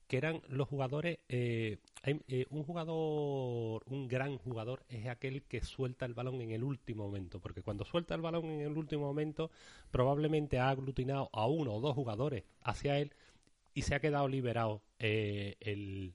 que 0.07 0.17
eran 0.17 0.41
los 0.47 0.67
jugadores, 0.67 1.19
eh, 1.29 1.79
eh, 2.03 2.45
un 2.49 2.63
jugador, 2.63 3.83
un 3.87 4.07
gran 4.07 4.37
jugador 4.37 4.83
es 4.89 5.07
aquel 5.07 5.43
que 5.43 5.61
suelta 5.61 6.05
el 6.05 6.13
balón 6.13 6.41
en 6.41 6.51
el 6.51 6.63
último 6.63 7.05
momento, 7.05 7.39
porque 7.39 7.61
cuando 7.61 7.85
suelta 7.85 8.15
el 8.15 8.21
balón 8.21 8.45
en 8.45 8.61
el 8.61 8.77
último 8.77 9.03
momento 9.03 9.51
probablemente 9.91 10.59
ha 10.59 10.69
aglutinado 10.69 11.29
a 11.33 11.47
uno 11.47 11.73
o 11.73 11.81
dos 11.81 11.95
jugadores 11.95 12.43
hacia 12.61 12.99
él 12.99 13.13
y 13.73 13.83
se 13.83 13.95
ha 13.95 13.99
quedado 13.99 14.27
liberado 14.27 14.81
eh, 14.99 15.55
el, 15.59 16.13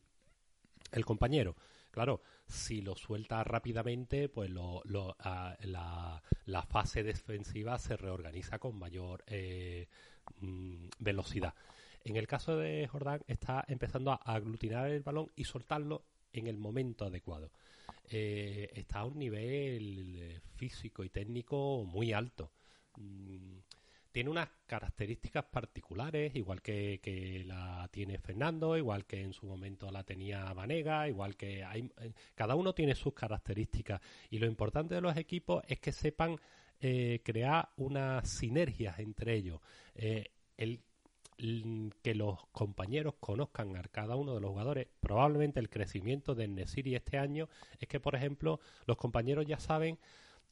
el 0.93 1.05
compañero. 1.05 1.57
Claro, 1.91 2.21
si 2.47 2.81
lo 2.81 2.95
suelta 2.97 3.43
rápidamente, 3.45 4.29
pues 4.29 4.51
lo, 4.51 4.83
lo, 4.85 5.17
la, 5.61 6.23
la, 6.45 6.63
fase 6.63 7.03
defensiva 7.03 7.79
se 7.79 7.97
reorganiza 7.97 8.59
con 8.59 8.79
mayor 8.79 9.25
eh, 9.27 9.89
mm, 10.41 10.89
velocidad. 10.99 11.55
En 12.05 12.17
el 12.17 12.27
caso 12.27 12.57
de 12.57 12.87
Jordán 12.87 13.23
está 13.27 13.65
empezando 13.69 14.13
a 14.13 14.17
aglutinar 14.17 14.91
el 14.91 15.03
balón 15.03 15.31
y 15.37 15.45
soltarlo 15.45 16.05
en 16.33 16.47
el 16.47 16.59
momento 16.59 17.05
adecuado. 17.05 17.51
Eh, 18.11 18.71
está 18.75 19.01
a 19.01 19.05
un 19.05 19.19
nivel 19.19 20.41
físico 20.57 21.05
y 21.05 21.11
técnico 21.11 21.85
muy 21.85 22.13
alto. 22.13 22.53
Mm, 22.97 23.59
tiene 24.11 24.31
unas 24.31 24.49
características 24.67 25.45
particulares, 25.45 26.35
igual 26.35 26.63
que, 26.63 27.45
la 27.47 27.89
tiene 27.93 28.19
Fernando, 28.19 28.77
igual 28.77 29.05
que 29.05 29.23
en 29.23 29.33
su 29.33 29.47
momento 29.47 29.91
la 29.91 30.03
tenía 30.03 30.53
Vanega, 30.55 31.09
igual 31.09 31.37
que 31.37 31.63
hay, 31.63 31.89
cada 32.35 32.55
uno 32.55 32.75
tiene 32.75 32.95
sus 32.95 33.15
características. 33.15 34.01
Y 34.31 34.39
lo 34.39 34.47
importante 34.47 34.95
de 34.95 35.03
los 35.03 35.17
equipos 35.17 35.63
es 35.69 35.79
que 35.79 35.93
sepan 35.93 36.37
eh, 36.81 37.21
crear 37.23 37.69
unas 37.77 38.29
sinergias 38.29 38.99
entre 38.99 39.35
ellos. 39.35 39.61
Eh, 39.95 40.33
el 40.57 40.81
que 42.03 42.15
los 42.15 42.47
compañeros 42.49 43.15
conozcan 43.21 43.77
a 43.77 43.83
cada 43.85 44.17
uno 44.17 44.35
de 44.35 44.41
los 44.41 44.51
jugadores. 44.51 44.89
Probablemente 45.01 45.61
el 45.61 45.71
crecimiento 45.71 46.35
de 46.35 46.49
Nesiri 46.49 46.97
este 46.97 47.19
año 47.19 47.49
es 47.79 47.87
que, 47.89 48.01
por 48.01 48.17
ejemplo, 48.17 48.59
los 48.87 48.97
compañeros 48.97 49.47
ya 49.47 49.61
saben 49.61 49.99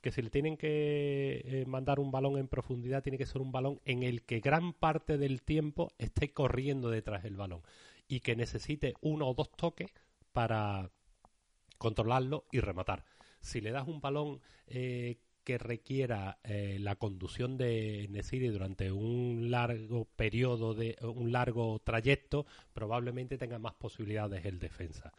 que 0.01 0.13
si 0.13 0.23
le 0.23 0.31
tienen 0.31 0.57
que 0.57 1.43
eh, 1.45 1.65
mandar 1.67 1.99
un 1.99 2.13
balón 2.13 2.39
en 2.39 2.47
profundidad, 2.47 3.03
tiene 3.03 3.19
que 3.19 3.27
ser 3.27 3.43
un 3.43 3.51
balón 3.51 3.81
en 3.85 4.05
el 4.05 4.23
que 4.23 4.39
gran 4.39 4.73
parte 4.73 5.19
del 5.19 5.43
tiempo 5.43 5.93
esté 5.99 6.33
corriendo 6.33 6.91
detrás 6.91 7.25
del 7.25 7.37
balón 7.37 7.63
y 8.07 8.21
que 8.21 8.37
necesite 8.37 8.95
uno 9.01 9.29
o 9.29 9.35
dos 9.35 9.51
toques 9.51 9.91
para 10.33 10.93
controlarlo 11.79 12.45
y 12.53 12.61
rematar. 12.61 13.05
Si 13.41 13.61
le 13.61 13.73
das 13.73 13.89
un 13.89 14.01
balón 14.01 14.41
eh, 14.69 15.19
que 15.47 15.59
requiera 15.59 16.41
eh, 16.43 16.77
la 16.81 16.97
conducción 16.97 17.57
de 17.57 18.09
Nesiri 18.11 18.49
durante 18.49 18.91
un 18.91 19.49
largo 19.49 20.05
periodo 20.05 20.75
de 20.75 20.99
un 21.03 21.31
largo 21.31 21.79
trayecto, 21.79 22.47
probablemente 22.73 23.39
tenga 23.39 23.61
más 23.61 23.75
posibilidades 23.75 24.45
el 24.45 24.59
defensa. 24.59 25.13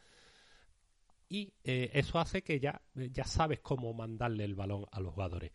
Y 1.29 1.53
eh, 1.63 1.91
eso 1.93 2.19
hace 2.19 2.41
que 2.41 2.59
ya, 2.59 2.81
ya 2.93 3.23
sabes 3.23 3.61
cómo 3.61 3.93
mandarle 3.93 4.43
el 4.43 4.53
balón 4.53 4.85
a 4.91 4.99
los 4.99 5.13
jugadores. 5.13 5.53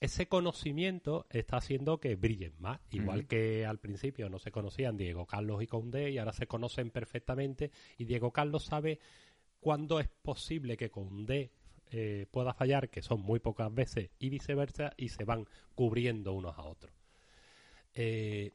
Ese 0.00 0.26
conocimiento 0.26 1.26
está 1.28 1.58
haciendo 1.58 2.00
que 2.00 2.16
brillen 2.16 2.54
más, 2.58 2.80
igual 2.90 3.18
uh 3.18 3.22
-huh. 3.24 3.26
que 3.26 3.66
al 3.66 3.78
principio 3.78 4.30
no 4.30 4.38
se 4.38 4.50
conocían 4.50 4.96
Diego 4.96 5.26
Carlos 5.26 5.62
y 5.62 5.66
Condé 5.66 6.12
y 6.12 6.16
ahora 6.18 6.32
se 6.32 6.46
conocen 6.46 6.90
perfectamente 6.90 7.72
y 7.98 8.06
Diego 8.06 8.32
Carlos 8.32 8.64
sabe 8.64 9.00
cuándo 9.60 10.00
es 10.00 10.08
posible 10.08 10.78
que 10.78 10.90
con 10.90 11.26
D 11.26 11.52
eh, 11.90 12.26
pueda 12.30 12.54
fallar, 12.54 12.88
que 12.90 13.02
son 13.02 13.20
muy 13.20 13.40
pocas 13.40 13.72
veces, 13.72 14.10
y 14.18 14.30
viceversa, 14.30 14.92
y 14.96 15.08
se 15.08 15.24
van 15.24 15.46
cubriendo 15.74 16.32
unos 16.32 16.56
a 16.58 16.62
otros. 16.62 16.92
Eh, 17.94 18.52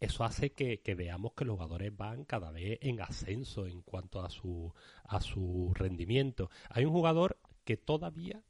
eso 0.00 0.24
hace 0.24 0.52
que, 0.52 0.80
veamos 0.94 1.32
que 1.32 1.44
los 1.44 1.54
jugadores 1.54 1.96
van 1.96 2.24
cada 2.24 2.50
vez 2.50 2.78
en 2.82 3.00
ascenso 3.00 3.66
en 3.66 3.80
cuanto 3.82 4.20
a 4.20 4.30
su, 4.30 4.72
a 5.04 5.20
su 5.20 5.72
rendimiento. 5.74 6.50
Hay 6.68 6.84
un 6.84 6.92
jugador 6.92 7.38
que 7.64 7.76
todavía 7.76 8.42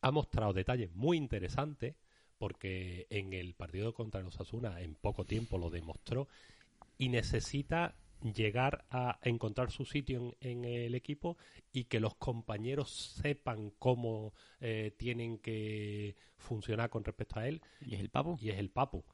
ha 0.00 0.10
mostrado 0.10 0.52
detalles 0.52 0.92
muy 0.94 1.16
interesantes, 1.16 1.94
porque 2.36 3.06
en 3.10 3.32
el 3.32 3.54
partido 3.54 3.94
contra 3.94 4.22
los 4.22 4.40
Asuna 4.40 4.80
en 4.80 4.94
poco 4.96 5.24
tiempo 5.24 5.56
lo 5.56 5.70
demostró, 5.70 6.28
y 6.98 7.08
necesita 7.08 7.94
llegar 8.22 8.84
a 8.90 9.18
encontrar 9.22 9.70
su 9.70 9.84
sitio 9.84 10.36
en, 10.40 10.64
el 10.64 10.94
equipo 10.94 11.36
y 11.72 11.84
que 11.84 12.00
los 12.00 12.14
compañeros 12.14 12.90
sepan 13.22 13.72
cómo 13.78 14.32
eh, 14.60 14.94
tienen 14.96 15.38
que 15.38 16.16
funcionar 16.36 16.90
con 16.90 17.04
respecto 17.04 17.40
a 17.40 17.48
él. 17.48 17.62
Y 17.80 17.94
es 17.94 18.00
el 18.00 18.10
Papu. 18.10 18.36
Y 18.40 18.50
es 18.50 18.58
el 18.58 18.70
Papu. 18.70 19.04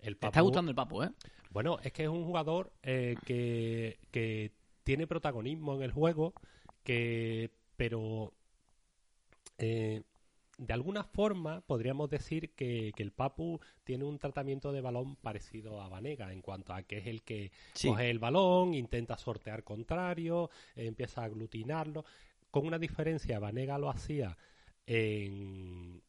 El 0.00 0.14
está 0.14 0.40
gustando 0.40 0.70
el 0.70 0.74
Papu, 0.74 1.02
¿eh? 1.02 1.10
Bueno, 1.50 1.78
es 1.82 1.92
que 1.92 2.04
es 2.04 2.08
un 2.08 2.24
jugador 2.24 2.72
eh, 2.82 3.16
que, 3.24 3.98
que 4.10 4.52
tiene 4.84 5.06
protagonismo 5.06 5.74
en 5.76 5.82
el 5.82 5.92
juego, 5.92 6.34
que 6.82 7.50
pero 7.76 8.32
eh, 9.58 10.02
de 10.66 10.72
alguna 10.72 11.02
forma 11.02 11.60
podríamos 11.60 12.08
decir 12.08 12.54
que, 12.54 12.92
el 12.96 13.12
Papu 13.12 13.60
tiene 13.82 14.04
un 14.04 14.18
tratamiento 14.18 14.72
de 14.72 14.80
balón 14.80 15.16
parecido 15.16 15.80
a 15.80 15.88
Vanega 15.88 16.32
en 16.32 16.40
cuanto 16.40 16.72
a 16.72 16.84
que 16.84 16.98
es 16.98 17.06
el 17.08 17.22
que 17.22 17.50
coge 17.82 18.10
el 18.10 18.20
balón, 18.20 18.74
intenta 18.74 19.18
sortear 19.18 19.64
contrario, 19.64 20.50
empieza 20.76 21.22
a 21.22 21.24
aglutinarlo. 21.24 22.04
Con 22.50 22.66
una 22.66 22.78
diferencia, 22.78 23.40
Vanega 23.40 23.78
lo 23.78 23.90
hacía 23.90 24.36
entre 24.86 26.02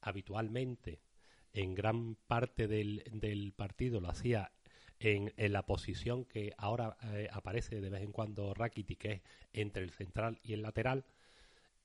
habitualmente 0.00 1.00
en 1.52 1.74
gran 1.74 2.16
parte 2.26 2.68
del, 2.68 3.52
partido 3.56 4.00
lo 4.00 4.08
hacía 4.08 4.52
en, 4.98 5.32
la 5.36 5.62
posición 5.62 6.24
que 6.24 6.54
ahora 6.56 6.96
eh, 7.14 7.28
aparece 7.32 7.80
de 7.80 7.90
vez 7.90 8.02
en 8.02 8.12
cuando 8.12 8.54
Rakiti, 8.54 8.96
que 8.96 9.12
es 9.12 9.22
entre 9.52 9.82
el 9.82 9.90
central 9.90 10.38
y 10.42 10.52
el 10.52 10.62
lateral 10.62 11.04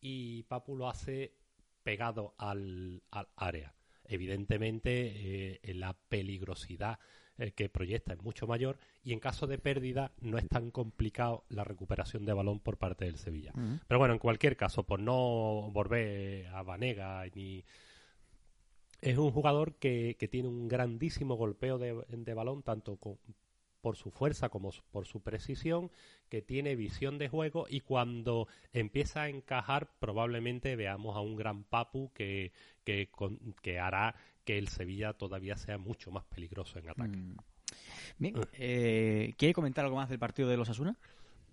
y 0.02 0.44
Papu 0.44 0.76
lo 0.76 0.90
hace 0.90 1.34
pegado 1.84 2.36
al, 2.38 3.04
área. 3.36 3.74
Evidentemente, 4.04 5.60
eh, 5.64 5.74
la 5.74 5.94
peligrosidad 5.94 7.00
eh, 7.38 7.54
que 7.54 7.70
proyecta 7.70 8.14
es 8.14 8.22
mucho 8.22 8.46
mayor 8.46 8.78
y 9.04 9.14
en 9.14 9.20
caso 9.20 9.48
de 9.48 9.58
pérdida 9.58 10.12
no 10.20 10.38
es 10.38 10.48
tan 10.50 10.70
complicado 10.72 11.46
la 11.50 11.64
recuperación 11.64 12.26
de 12.26 12.34
balón 12.34 12.60
por 12.60 12.78
parte 12.78 13.06
del 13.06 13.18
Sevilla. 13.18 13.54
Pero 13.88 14.00
bueno, 14.00 14.14
en 14.14 14.20
cualquier 14.20 14.58
caso, 14.58 14.84
por 14.84 15.00
no 15.00 15.70
volver 15.72 16.48
a 16.48 16.64
Vanega 16.64 17.24
ni... 17.34 17.64
Es 19.00 19.18
un 19.18 19.32
jugador 19.32 19.78
que, 19.78 20.16
que 20.20 20.28
tiene 20.28 20.48
un 20.48 20.68
grandísimo 20.68 21.34
golpeo 21.34 21.80
de, 21.80 22.06
de 22.08 22.34
balón, 22.36 22.62
tanto 22.62 22.98
con, 22.98 23.18
por 23.82 23.98
su 23.98 24.12
fuerza 24.12 24.50
como 24.50 24.72
por 24.92 25.06
su 25.06 25.22
precisión, 25.22 25.92
que 26.30 26.42
tiene 26.42 26.76
visión 26.76 27.18
de 27.18 27.30
juego 27.30 27.66
y 27.70 27.82
cuando 27.82 28.48
empieza 28.74 29.24
a 29.24 29.30
encajar 29.30 29.90
probablemente 30.00 30.76
veamos 30.76 31.16
a 31.18 31.22
un 31.22 31.36
gran 31.36 31.64
Papu 31.64 32.12
que, 32.14 32.52
que, 32.84 33.10
que 33.62 33.80
hará 33.80 34.16
que 34.46 34.58
el 34.58 34.68
Sevilla 34.68 35.14
todavía 35.14 35.58
sea 35.58 35.78
mucho 35.78 36.12
más 36.12 36.26
peligroso 36.26 36.80
en 36.80 36.90
ataque. 36.90 37.18
Mm. 37.18 37.38
Bien, 38.18 38.36
eh, 38.54 39.34
¿quiere 39.38 39.54
comentar 39.54 39.86
algo 39.86 39.98
más 39.98 40.10
del 40.10 40.20
partido 40.20 40.50
de 40.50 40.58
los 40.58 40.70
Asuna? 40.70 40.98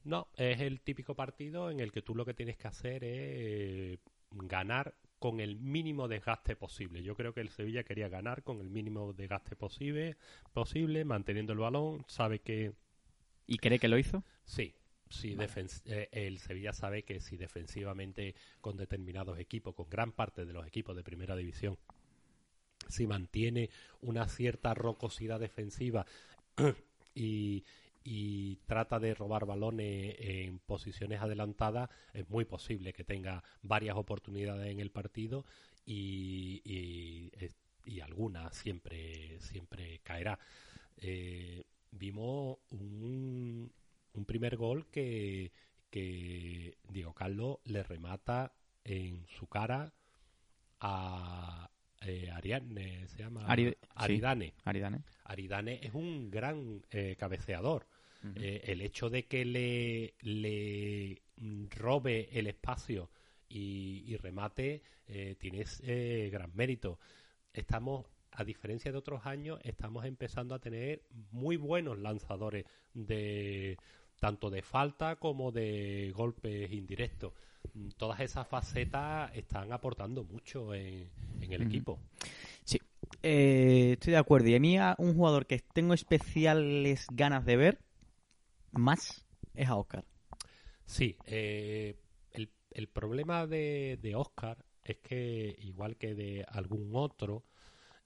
No, 0.05 0.29
es 0.37 0.61
el 0.61 0.81
típico 0.81 1.15
partido 1.15 1.71
en 1.71 1.81
el 1.81 1.93
que 1.93 2.03
tú 2.03 2.15
lo 2.15 2.25
que 2.25 2.35
tienes 2.35 2.57
que 2.57 2.69
hacer 2.69 3.05
es 3.05 3.99
ganar 4.31 4.95
con 5.19 5.41
el 5.41 5.57
mínimo 5.57 6.09
desgaste 6.09 6.57
posible. 6.57 7.03
Yo 7.03 7.15
creo 7.15 7.35
que 7.35 7.41
el 7.41 7.51
Sevilla 7.51 7.85
quería 7.85 8.09
ganar 8.09 8.43
con 8.43 8.61
el 8.61 8.71
mínimo 8.71 9.13
desgaste 9.13 9.57
posible, 9.57 10.17
posible 10.53 11.05
manteniendo 11.05 11.53
el 11.53 11.59
balón. 11.59 12.05
Sabe 12.09 12.41
que. 12.41 12.73
¿Y 13.47 13.59
cree 13.59 13.79
que 13.79 13.89
lo 13.89 13.99
hizo? 13.99 14.25
Sí. 14.45 14.75
Sí, 15.11 15.37
eh, 15.87 16.09
el 16.13 16.39
Sevilla 16.39 16.75
sabe 16.75 17.03
que 17.03 17.21
si 17.21 17.39
defensivamente 17.39 18.35
con 18.61 18.77
determinados 18.77 19.39
equipos, 19.39 19.75
con 19.75 19.89
gran 19.89 20.13
parte 20.13 20.45
de 20.45 20.53
los 20.53 20.67
equipos 20.67 20.95
de 20.95 21.03
primera 21.03 21.35
división, 21.35 21.79
si 22.89 23.07
mantiene 23.07 23.71
una 24.03 24.29
cierta 24.29 24.75
rocosidad 24.75 25.41
defensiva 25.41 26.07
y, 27.15 27.65
y 28.11 28.57
trata 28.65 28.99
de 28.99 29.13
robar 29.13 29.45
balones 29.45 30.17
en 30.19 30.61
posiciones 30.61 31.21
adelantadas, 31.21 31.91
es 32.15 32.27
muy 32.31 32.47
posible 32.47 32.95
que 32.95 33.05
tenga 33.05 33.45
varias 33.61 33.97
oportunidades 33.97 34.73
en 34.73 34.81
el 34.81 34.91
partido 34.91 35.45
y, 35.85 36.63
y, 37.85 38.01
alguna 38.01 38.51
siempre, 38.51 39.39
siempre 39.41 40.01
caerá. 40.03 40.39
Eh, 40.97 41.65
vimos 41.91 42.57
un, 42.71 43.71
un, 44.15 44.25
primer 44.25 44.57
gol 44.57 44.87
que, 44.87 45.53
que 45.91 46.79
Diego 46.89 47.13
Carlos 47.13 47.59
le 47.65 47.83
remata 47.83 48.55
en 48.85 49.27
su 49.27 49.49
cara 49.49 49.93
a, 50.81 51.69
eh, 52.01 52.31
Ariadne, 52.31 53.07
se 53.09 53.19
llama 53.19 53.45
Aridane. 53.47 54.55
Aridane. 54.65 55.03
Aridane 55.25 55.81
es 55.83 55.93
un 55.93 56.31
gran 56.31 56.83
eh, 56.91 57.17
cabeceador. 57.19 57.87
Eh, 58.35 58.63
el 58.65 58.81
hecho 58.81 59.11
de 59.11 59.27
que 59.27 59.45
le, 59.45 60.15
le 60.23 61.23
robe 61.71 62.29
el 62.33 62.49
espacio 62.49 63.11
y, 63.49 64.17
remate 64.17 64.83
eh, 65.07 65.37
tiene 65.39 65.65
eh, 65.83 66.29
gran 66.33 66.51
mérito. 66.55 66.99
Estamos, 67.53 68.07
a 68.33 68.45
diferencia 68.45 68.91
de 68.91 68.99
otros 68.99 69.25
años, 69.25 69.61
estamos 69.63 70.05
empezando 70.05 70.55
a 70.55 70.59
tener 70.59 71.03
muy 71.31 71.57
buenos 71.57 71.99
lanzadores 71.99 72.67
de 72.93 73.79
tanto 74.19 74.51
de 74.51 74.63
falta 74.63 75.17
como 75.17 75.53
de 75.53 76.13
golpes 76.15 76.73
indirectos. 76.73 77.33
Todas 77.97 78.21
esas 78.21 78.49
facetas 78.49 79.31
están 79.37 79.73
aportando 79.73 80.25
mucho 80.25 80.75
en, 80.75 81.09
el 81.41 81.63
equipo. 81.63 82.01
Sí, 82.65 82.81
estoy 83.23 84.13
de 84.13 84.19
acuerdo. 84.19 84.49
Y 84.49 84.57
a 84.57 84.61
mí, 84.61 84.77
un 84.99 85.15
jugador 85.15 85.47
que 85.47 85.61
tengo 85.61 85.95
especiales 85.95 87.07
ganas 87.13 87.45
de 87.45 87.57
ver 87.57 87.88
más 88.73 89.27
es 89.55 89.69
a 89.69 89.77
Oscar. 89.77 90.05
Sí, 90.85 91.17
eh, 91.27 91.97
el, 92.71 92.89
problema 92.89 93.47
de, 93.47 93.99
de 94.01 94.15
Oscar 94.15 94.65
es 94.85 94.99
que, 94.99 95.57
igual 95.61 95.97
que 95.97 96.15
de 96.15 96.45
algún 96.49 96.91
otro, 96.95 97.45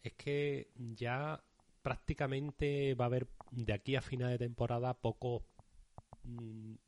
es 0.03 0.14
que 0.14 0.70
ya 0.77 1.42
prácticamente 1.83 2.94
va 2.94 3.05
a 3.05 3.07
haber 3.07 3.29
de 3.51 3.72
aquí 3.72 3.96
a 3.96 4.01
final 4.01 4.31
de 4.31 4.38
temporada 4.38 4.94
pocos 4.94 5.42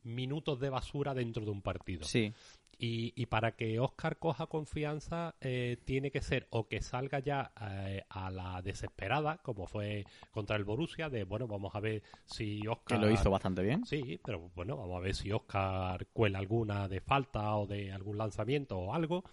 minutos 0.03 0.59
de 0.59 0.69
basura 0.69 1.13
dentro 1.13 1.45
de 1.45 1.51
un 1.51 1.61
partido. 1.61 2.05
Sí. 2.05 2.33
Y, 2.77 3.25
para 3.27 3.55
que 3.55 3.79
Oscar 3.79 4.19
coja 4.19 4.47
confianza, 4.47 5.35
eh, 5.39 5.77
tiene 5.85 6.11
que 6.11 6.21
ser 6.21 6.47
o 6.49 6.67
que 6.67 6.81
salga 6.81 7.19
ya 7.19 7.53
eh, 7.61 8.03
a 8.09 8.29
la 8.29 8.61
desesperada, 8.61 9.37
como 9.37 9.65
fue 9.65 10.05
contra 10.31 10.57
el 10.57 10.65
Borussia, 10.65 11.09
de 11.09 11.23
bueno, 11.23 11.47
vamos 11.47 11.73
a 11.73 11.79
ver 11.79 12.03
si 12.25 12.67
Oscar. 12.67 12.99
Que 12.99 13.05
lo 13.05 13.11
hizo 13.11 13.31
bastante 13.31 13.63
bien. 13.63 13.85
Sí, 13.85 14.19
pero 14.23 14.51
bueno, 14.55 14.75
vamos 14.75 14.97
a 14.97 14.99
ver 14.99 15.15
si 15.15 15.31
Oscar 15.31 16.07
cuela 16.07 16.39
alguna 16.39 16.89
de 16.89 16.99
falta 16.99 17.55
o 17.55 17.65
de 17.65 17.93
algún 17.93 18.17
lanzamiento 18.17 18.77
o 18.77 18.93
algo. 18.93 19.23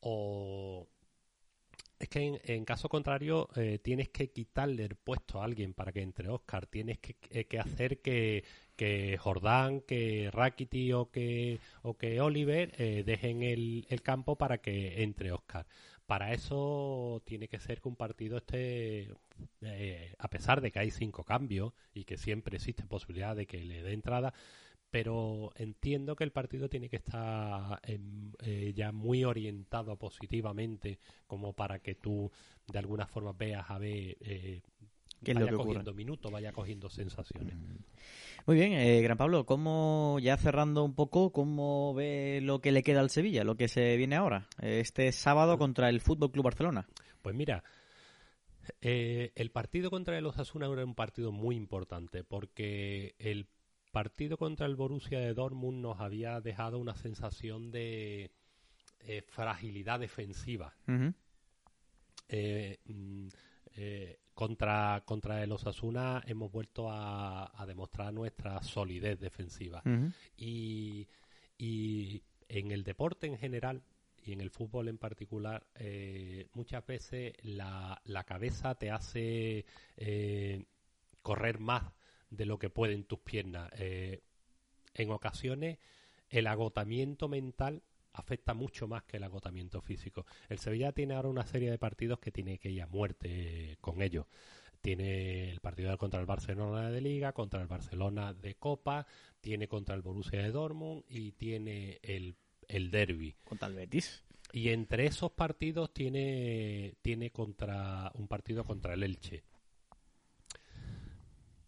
O. 0.00 0.88
Es 1.98 2.08
que 2.08 2.40
en, 2.44 2.64
caso 2.64 2.88
contrario, 2.88 3.48
eh, 3.54 3.78
tienes 3.78 4.08
que 4.10 4.30
quitarle 4.30 4.84
el 4.84 4.96
puesto 4.96 5.40
a 5.40 5.44
alguien 5.44 5.72
para 5.72 5.92
que 5.92 6.02
entre 6.02 6.28
Oscar. 6.28 6.66
Tienes 6.66 6.98
que, 6.98 7.14
que 7.14 7.58
hacer 7.58 8.02
que, 8.02 8.44
que 8.76 9.16
Jordán, 9.18 9.80
que 9.80 10.30
Rakiti 10.32 10.92
o 10.92 11.10
que, 11.10 11.60
o 11.82 11.94
que 11.96 12.20
Oliver 12.20 12.72
eh, 12.78 13.02
dejen 13.04 13.42
el, 13.42 13.86
campo 14.02 14.36
para 14.36 14.58
que 14.58 15.02
entre 15.02 15.32
Oscar. 15.32 15.66
Para 16.06 16.32
eso 16.32 17.22
tiene 17.24 17.48
que 17.48 17.60
ser 17.60 17.80
que 17.80 17.88
un 17.88 17.96
partido 17.96 18.38
esté, 18.38 19.10
eh, 19.62 20.14
a 20.18 20.28
pesar 20.28 20.60
de 20.60 20.70
que 20.72 20.80
hay 20.80 20.90
cinco 20.90 21.24
cambios 21.24 21.72
y 21.94 22.04
que 22.04 22.16
siempre 22.16 22.56
existe 22.56 22.84
posibilidad 22.84 23.36
de 23.36 23.46
que 23.46 23.62
le 23.64 23.82
dé 23.82 23.92
entrada, 23.92 24.34
pero 24.90 25.52
entiendo 25.56 26.16
que 26.16 26.24
el 26.24 26.32
partido 26.32 26.68
tiene 26.68 26.90
que 26.90 26.96
estar 26.96 27.80
eh, 27.84 28.72
ya 28.74 28.92
muy 28.92 29.24
orientado 29.24 29.96
positivamente 29.96 30.98
como 31.26 31.54
para 31.54 31.78
que 31.78 31.94
tú 31.94 32.30
de 32.66 32.78
alguna 32.78 33.06
forma 33.06 33.32
veas 33.32 33.70
a 33.70 33.78
ver 33.78 34.16
vaya 35.22 35.52
cogiendo 35.52 35.94
minutos, 35.94 36.32
vaya 36.32 36.52
cogiendo 36.52 36.88
sensaciones. 36.90 37.54
Mm. 37.54 37.76
Muy 38.46 38.56
bien, 38.56 38.72
eh, 38.72 39.00
Gran 39.02 39.16
Pablo, 39.16 39.46
¿cómo, 39.46 40.18
ya 40.20 40.36
cerrando 40.36 40.82
un 40.84 40.94
poco, 40.94 41.30
cómo 41.32 41.94
ve 41.94 42.40
lo 42.42 42.60
que 42.60 42.72
le 42.72 42.82
queda 42.82 43.00
al 43.00 43.10
Sevilla, 43.10 43.44
lo 43.44 43.56
que 43.56 43.68
se 43.68 43.96
viene 43.96 44.16
ahora, 44.16 44.48
este 44.60 45.12
sábado 45.12 45.58
contra 45.58 45.88
el 45.88 46.00
Fútbol 46.00 46.32
Club 46.32 46.44
Barcelona? 46.44 46.88
Pues 47.22 47.36
mira, 47.36 47.62
eh, 48.80 49.32
el 49.36 49.50
partido 49.50 49.90
contra 49.90 50.18
el 50.18 50.26
Osasuna 50.26 50.66
era 50.66 50.84
un 50.84 50.94
partido 50.94 51.30
muy 51.30 51.56
importante 51.56 52.24
porque 52.24 53.14
el 53.18 53.46
partido 53.92 54.36
contra 54.36 54.66
el 54.66 54.74
Borussia 54.74 55.20
de 55.20 55.34
Dortmund 55.34 55.80
nos 55.80 56.00
había 56.00 56.40
dejado 56.40 56.78
una 56.78 56.96
sensación 56.96 57.70
de 57.70 58.30
eh, 59.00 59.22
fragilidad 59.22 60.00
defensiva. 60.00 60.74
Eh, 62.28 62.78
mm, 62.86 63.28
eh, 63.28 63.30
contra, 64.34 65.02
contra 65.04 65.42
el 65.42 65.52
Osasuna 65.52 66.22
hemos 66.26 66.50
vuelto 66.50 66.90
a, 66.90 67.64
demostrar 67.66 68.12
nuestra 68.12 68.62
solidez 68.62 69.18
defensiva. 69.20 69.82
y, 70.36 71.06
y 71.58 72.22
en 72.48 72.70
el 72.70 72.84
deporte 72.84 73.26
en 73.26 73.38
general 73.38 73.82
y 74.24 74.32
en 74.32 74.40
el 74.40 74.50
fútbol 74.50 74.88
en 74.88 74.98
particular, 74.98 75.66
muchas 76.54 76.86
veces 76.86 77.34
la, 77.42 78.00
la, 78.04 78.24
cabeza 78.24 78.74
te 78.74 78.90
hace 78.90 79.64
correr 81.22 81.58
más 81.58 81.92
de 82.30 82.46
lo 82.46 82.58
que 82.58 82.70
pueden 82.70 83.04
tus 83.04 83.20
piernas. 83.20 83.70
en 83.78 85.10
ocasiones, 85.10 85.78
el 86.32 86.46
agotamiento 86.46 87.28
mental 87.28 87.82
afecta 88.14 88.54
mucho 88.54 88.86
más 88.86 89.04
que 89.04 89.16
el 89.16 89.24
agotamiento 89.24 89.80
físico. 89.80 90.26
El 90.48 90.58
Sevilla 90.58 90.92
tiene 90.92 91.14
ahora 91.14 91.28
una 91.28 91.46
serie 91.46 91.70
de 91.70 91.78
partidos 91.78 92.18
que 92.18 92.30
tiene 92.30 92.58
que 92.58 92.70
ir 92.70 92.82
a 92.82 92.86
muerte 92.86 93.76
con 93.80 94.02
ellos. 94.02 94.26
Tiene 94.80 95.50
el 95.50 95.60
partido 95.60 95.96
contra 95.96 96.20
el 96.20 96.26
Barcelona 96.26 96.90
de 96.90 97.00
Liga, 97.00 97.32
contra 97.32 97.60
el 97.60 97.68
Barcelona 97.68 98.34
de 98.34 98.56
Copa, 98.56 99.06
tiene 99.40 99.68
contra 99.68 99.94
el 99.94 100.02
Borussia 100.02 100.42
de 100.42 100.50
Dortmund 100.50 101.04
y 101.08 101.32
tiene 101.32 102.00
el, 102.02 102.34
el 102.68 102.90
Derby. 102.90 103.36
Contra 103.44 103.68
el 103.68 103.74
Betis. 103.74 104.24
Y 104.52 104.70
entre 104.70 105.06
esos 105.06 105.30
partidos 105.32 105.94
tiene, 105.94 106.94
tiene 107.00 107.30
contra 107.30 108.10
un 108.14 108.26
partido 108.28 108.64
contra 108.64 108.94
el 108.94 109.04
Elche 109.04 109.44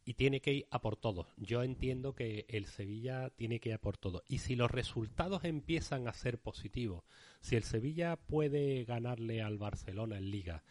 y 0.04 0.14
tiene 0.14 0.40
que 0.40 0.52
ir 0.52 0.66
a 0.70 0.80
por 0.80 0.96
todos. 0.96 1.26
Yo 1.36 1.62
entiendo 1.62 2.14
que 2.14 2.44
el 2.48 2.66
Sevilla 2.66 3.30
tiene 3.30 3.60
que 3.60 3.70
ir 3.70 3.74
a 3.76 3.80
por 3.80 3.96
todos. 3.96 4.22
Y 4.28 4.38
si 4.38 4.54
los 4.54 4.70
resultados 4.70 5.44
empiezan 5.44 6.08
a 6.08 6.12
ser 6.12 6.38
positivos, 6.38 7.04
si 7.40 7.56
el 7.56 7.62
Sevilla 7.62 8.16
puede 8.16 8.84
ganarle 8.84 9.42
al 9.42 9.58
Barcelona 9.58 10.18
en 10.18 10.30
Liga 10.30 10.62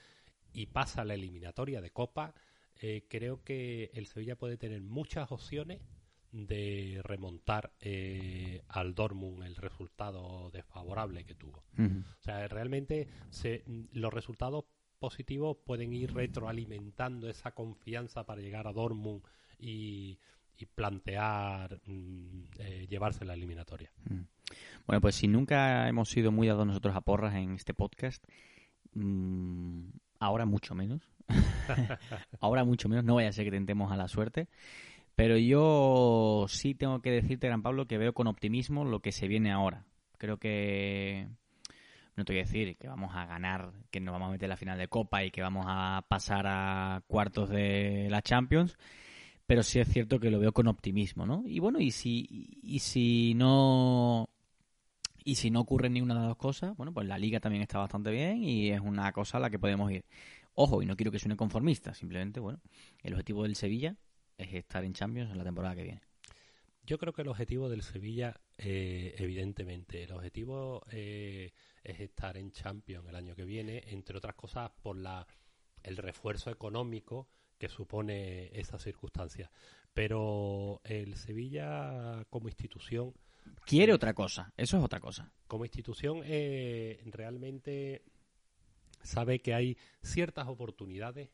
y 0.54 0.68
pasa 0.68 1.04
la 1.04 1.16
eliminatoria 1.16 1.82
de 1.82 1.92
Copa, 1.92 2.34
eh, 2.82 3.06
creo 3.10 3.44
que 3.44 3.92
el 3.94 4.08
Sevilla 4.08 4.36
puede 4.36 4.58
tener 4.58 4.82
muchas 4.82 5.32
opciones 5.32 5.82
de 6.32 7.00
remontar 7.04 7.74
eh, 7.80 8.64
al 8.68 8.96
Dortmund 8.96 9.44
el 9.44 9.56
resultado 9.56 10.50
desfavorable 10.52 11.26
que 11.26 11.36
tuvo. 11.36 11.64
O 11.78 12.24
sea, 12.24 12.48
realmente 12.48 13.08
se, 13.30 13.64
los 13.92 14.12
resultados 14.12 14.66
positivos 15.04 15.58
pueden 15.66 15.92
ir 15.92 16.14
retroalimentando 16.14 17.28
esa 17.28 17.52
confianza 17.52 18.26
para 18.26 18.40
llegar 18.40 18.68
a 18.68 18.72
Dortmund 18.72 19.22
y, 19.60 20.18
plantear 20.76 21.82
mm, 21.86 22.44
eh, 22.60 22.88
llevarse 22.88 23.26
la 23.26 23.34
eliminatoria. 23.34 23.92
Mm. 24.06 24.22
Bueno, 24.88 25.02
pues 25.02 25.16
si 25.16 25.28
nunca 25.28 25.90
hemos 25.90 26.08
sido 26.08 26.32
muy 26.32 26.48
dados 26.48 26.66
nosotros 26.66 26.96
a 26.96 27.02
porras 27.02 27.36
en 27.36 27.56
este 27.56 27.74
podcast, 27.74 28.24
mm, 28.94 29.90
ahora 30.20 30.46
mucho 30.46 30.74
menos. 30.74 31.02
ahora 32.40 32.64
mucho 32.64 32.88
menos, 32.88 33.04
no 33.04 33.16
vaya 33.16 33.28
a 33.28 33.34
ser 33.34 33.44
que 33.44 33.52
tentemos 33.52 33.92
a 33.92 33.98
la 33.98 34.08
suerte. 34.08 34.48
Pero 35.16 35.38
yo 35.38 36.46
sí 36.48 36.76
tengo 36.76 37.02
que 37.02 37.12
decirte, 37.12 37.48
Gran 37.48 37.62
Pablo, 37.62 37.88
que 37.88 37.98
veo 37.98 38.14
con 38.14 38.28
optimismo 38.28 38.86
lo 38.86 39.02
que 39.02 39.12
se 39.12 39.28
viene 39.28 39.52
ahora. 39.52 39.84
Creo 40.18 40.38
que 40.38 41.28
no 42.16 42.26
te 42.26 42.34
voy 42.34 42.42
a 42.42 42.46
decir 42.46 42.78
que 42.78 42.88
vamos 42.88 43.12
a 43.16 43.26
ganar, 43.26 43.72
que 43.92 44.00
nos 44.00 44.14
vamos 44.14 44.30
a 44.30 44.32
meter 44.32 44.50
la 44.50 44.58
final 44.58 44.78
de 44.78 44.88
Copa 44.88 45.24
y 45.24 45.32
que 45.32 45.42
vamos 45.42 45.66
a 45.68 46.06
pasar 46.08 46.46
a 46.48 47.04
cuartos 47.08 47.50
de 47.50 48.08
la 48.10 48.22
Champions, 48.22 48.78
pero 49.46 49.64
sí 49.64 49.80
es 49.80 49.88
cierto 49.88 50.20
que 50.20 50.30
lo 50.32 50.40
veo 50.40 50.54
con 50.54 50.68
optimismo, 50.68 51.26
¿no? 51.26 51.44
Y 51.46 51.60
bueno, 51.60 51.80
y 51.80 51.92
si, 51.92 52.60
y 52.62 52.80
si 52.80 53.34
no 53.36 54.30
y 55.26 55.36
si 55.36 55.52
no 55.52 55.62
ocurre 55.62 55.90
ninguna 55.90 56.16
de 56.16 56.20
las 56.22 56.30
dos 56.30 56.38
cosas, 56.38 56.76
bueno, 56.76 56.94
pues 56.94 57.08
la 57.08 57.18
liga 57.18 57.40
también 57.40 57.62
está 57.62 57.80
bastante 57.80 58.12
bien 58.12 58.44
y 58.44 58.72
es 58.72 58.82
una 58.82 59.12
cosa 59.12 59.38
a 59.38 59.42
la 59.42 59.50
que 59.50 59.60
podemos 59.60 59.92
ir. 59.92 60.06
Ojo, 60.54 60.82
y 60.82 60.86
no 60.86 60.96
quiero 60.96 61.12
que 61.12 61.20
suene 61.20 61.36
conformista, 61.36 61.94
simplemente, 61.94 62.40
bueno, 62.40 62.60
el 63.02 63.14
objetivo 63.14 63.44
del 63.44 63.56
Sevilla 63.56 63.96
es 64.38 64.54
estar 64.54 64.84
en 64.84 64.94
Champions 64.94 65.32
en 65.32 65.38
la 65.38 65.44
temporada 65.44 65.76
que 65.76 65.84
viene. 65.84 66.02
Yo 66.86 66.98
creo 66.98 67.14
que 67.14 67.22
el 67.22 67.30
objetivo 67.30 67.70
del 67.70 67.82
Sevilla, 67.82 68.36
eh, 68.64 69.16
evidentemente, 69.18 70.04
el 70.04 70.12
objetivo 70.14 70.86
eh, 70.92 71.52
es 71.84 72.00
estar 72.00 72.38
en 72.38 72.52
Champions 72.52 73.08
el 73.10 73.16
año 73.16 73.36
que 73.36 73.44
viene, 73.44 73.84
entre 73.88 74.18
otras 74.18 74.36
cosas 74.36 74.72
por 74.82 74.98
la 74.98 75.28
el 75.84 75.98
refuerzo 75.98 76.50
económico 76.50 77.28
que 77.58 77.68
supone 77.68 78.58
esa 78.58 78.80
circunstancia. 78.80 79.52
Pero 79.94 80.82
el 80.86 81.16
Sevilla 81.16 82.26
como 82.30 82.48
institución 82.48 83.14
quiere 83.66 83.94
otra 83.94 84.14
cosa, 84.14 84.54
eso 84.58 84.78
es 84.78 84.84
otra 84.84 85.00
cosa. 85.00 85.32
Como 85.48 85.66
institución 85.66 86.22
eh, 86.24 87.02
realmente 87.08 88.04
sabe 89.02 89.40
que 89.40 89.54
hay 89.54 89.78
ciertas 90.02 90.48
oportunidades 90.48 91.30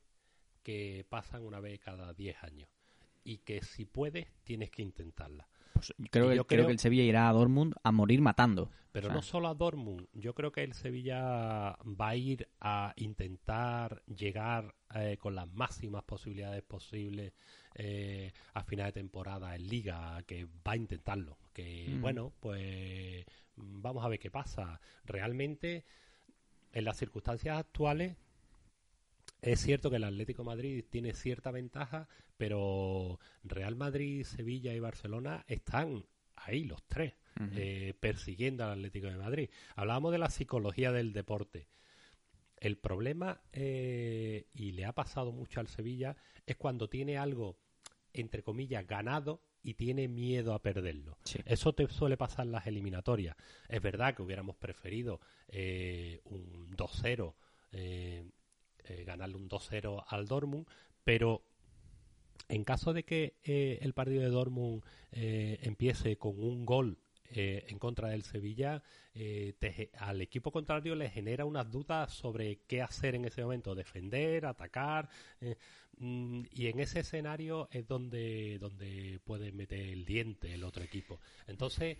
que 0.63 1.05
pasan 1.07 1.43
una 1.43 1.59
vez 1.59 1.79
cada 1.79 2.13
10 2.13 2.43
años 2.43 2.69
y 3.23 3.37
que 3.39 3.61
si 3.61 3.85
puedes 3.85 4.27
tienes 4.43 4.71
que 4.71 4.81
intentarla. 4.81 5.47
Pues 5.73 5.93
creo, 6.11 6.29
que, 6.29 6.43
creo, 6.43 6.65
que 6.65 6.73
el 6.73 6.79
Sevilla 6.79 7.03
irá 7.03 7.29
a 7.29 7.33
Dortmund 7.33 7.75
a 7.83 7.91
morir 7.91 8.21
matando. 8.21 8.69
Pero 8.91 9.13
no 9.13 9.21
solo 9.21 9.47
a 9.47 9.53
Dortmund. 9.53 10.07
Yo 10.13 10.33
creo 10.33 10.51
que 10.51 10.63
el 10.63 10.73
Sevilla 10.73 11.77
va 11.83 12.09
a 12.09 12.15
ir 12.15 12.49
a 12.59 12.93
intentar 12.97 14.01
llegar 14.07 14.73
eh, 14.95 15.17
con 15.17 15.35
las 15.35 15.47
máximas 15.47 16.03
posibilidades 16.03 16.63
posibles 16.63 17.33
eh, 17.75 18.33
a 18.53 18.63
final 18.63 18.87
de 18.87 18.93
temporada 18.93 19.55
en 19.55 19.67
Liga, 19.67 20.21
que 20.25 20.45
va 20.45 20.71
a 20.71 20.75
intentarlo. 20.75 21.37
Que 21.53 21.87
mm. 21.89 22.01
bueno, 22.01 22.33
pues 22.39 23.25
vamos 23.55 24.03
a 24.03 24.09
ver 24.09 24.19
qué 24.19 24.31
pasa. 24.31 24.81
Realmente, 25.05 25.85
en 26.73 26.83
las 26.83 26.97
circunstancias 26.97 27.59
actuales, 27.59 28.17
es 29.41 29.61
cierto 29.61 29.89
que 29.89 29.97
el 29.97 30.03
Atlético 30.03 30.43
Madrid 30.43 30.83
tiene 30.89 31.13
cierta 31.13 31.51
ventaja, 31.51 32.07
pero 32.37 33.19
Real 33.43 33.75
Madrid, 33.75 34.23
Sevilla 34.23 34.73
y 34.73 34.79
Barcelona 34.79 35.45
están 35.47 36.05
ahí 36.35 36.63
los 36.65 36.83
tres, 36.87 37.13
eh, 37.55 37.93
persiguiendo 37.99 38.65
al 38.65 38.71
Atlético 38.71 39.07
de 39.07 39.17
Madrid. 39.17 39.49
Hablábamos 39.75 40.11
de 40.11 40.17
la 40.17 40.29
psicología 40.29 40.91
del 40.91 41.13
deporte. 41.13 41.67
El 42.57 42.77
problema, 42.77 43.41
eh, 43.53 44.47
y 44.53 44.73
le 44.73 44.85
ha 44.85 44.93
pasado 44.93 45.31
mucho 45.31 45.61
al 45.61 45.67
Sevilla, 45.67 46.17
es 46.45 46.57
cuando 46.57 46.89
tiene 46.89 47.17
algo, 47.17 47.57
entre 48.11 48.43
comillas, 48.43 48.85
ganado 48.85 49.41
y 49.63 49.75
tiene 49.75 50.07
miedo 50.07 50.53
a 50.53 50.61
perderlo. 50.61 51.17
Eso 51.45 51.73
te 51.73 51.87
suele 51.87 52.17
pasar 52.17 52.45
en 52.45 52.51
las 52.51 52.67
eliminatorias. 52.67 53.35
Es 53.67 53.81
verdad 53.81 54.15
que 54.15 54.21
hubiéramos 54.21 54.55
preferido 54.57 55.21
eh, 55.47 56.21
un 56.25 56.75
2-0 56.75 57.33
eh, 57.71 58.25
ganarle 59.05 59.37
un 59.37 59.49
2-0 59.49 60.03
al 60.07 60.27
Dortmund, 60.27 60.67
pero 61.03 61.43
en 62.47 62.63
caso 62.63 62.93
de 62.93 63.03
que 63.03 63.35
eh, 63.43 63.79
el 63.81 63.93
partido 63.93 64.21
de 64.21 64.29
Dortmund 64.29 64.83
eh, 65.11 65.59
empiece 65.61 66.17
con 66.17 66.41
un 66.41 66.65
gol 66.65 66.97
en 67.31 67.77
contra 67.77 68.09
del 68.09 68.23
Sevilla, 68.23 68.81
al 69.99 70.19
equipo 70.19 70.51
contrario 70.51 70.95
le 70.95 71.11
genera 71.11 71.45
unas 71.45 71.69
dudas 71.69 72.11
sobre 72.11 72.61
qué 72.67 72.81
hacer 72.81 73.13
en 73.13 73.25
ese 73.25 73.43
momento, 73.43 73.75
defender, 73.75 74.47
atacar, 74.47 75.07
mm, 75.99 76.41
y 76.51 76.65
en 76.65 76.79
ese 76.79 77.01
escenario 77.01 77.69
es 77.71 77.87
donde, 77.87 78.57
donde 78.57 79.19
puede 79.23 79.51
meter 79.51 79.79
el 79.79 80.05
diente 80.05 80.55
el 80.55 80.63
otro 80.63 80.83
equipo. 80.83 81.19
Entonces, 81.45 81.97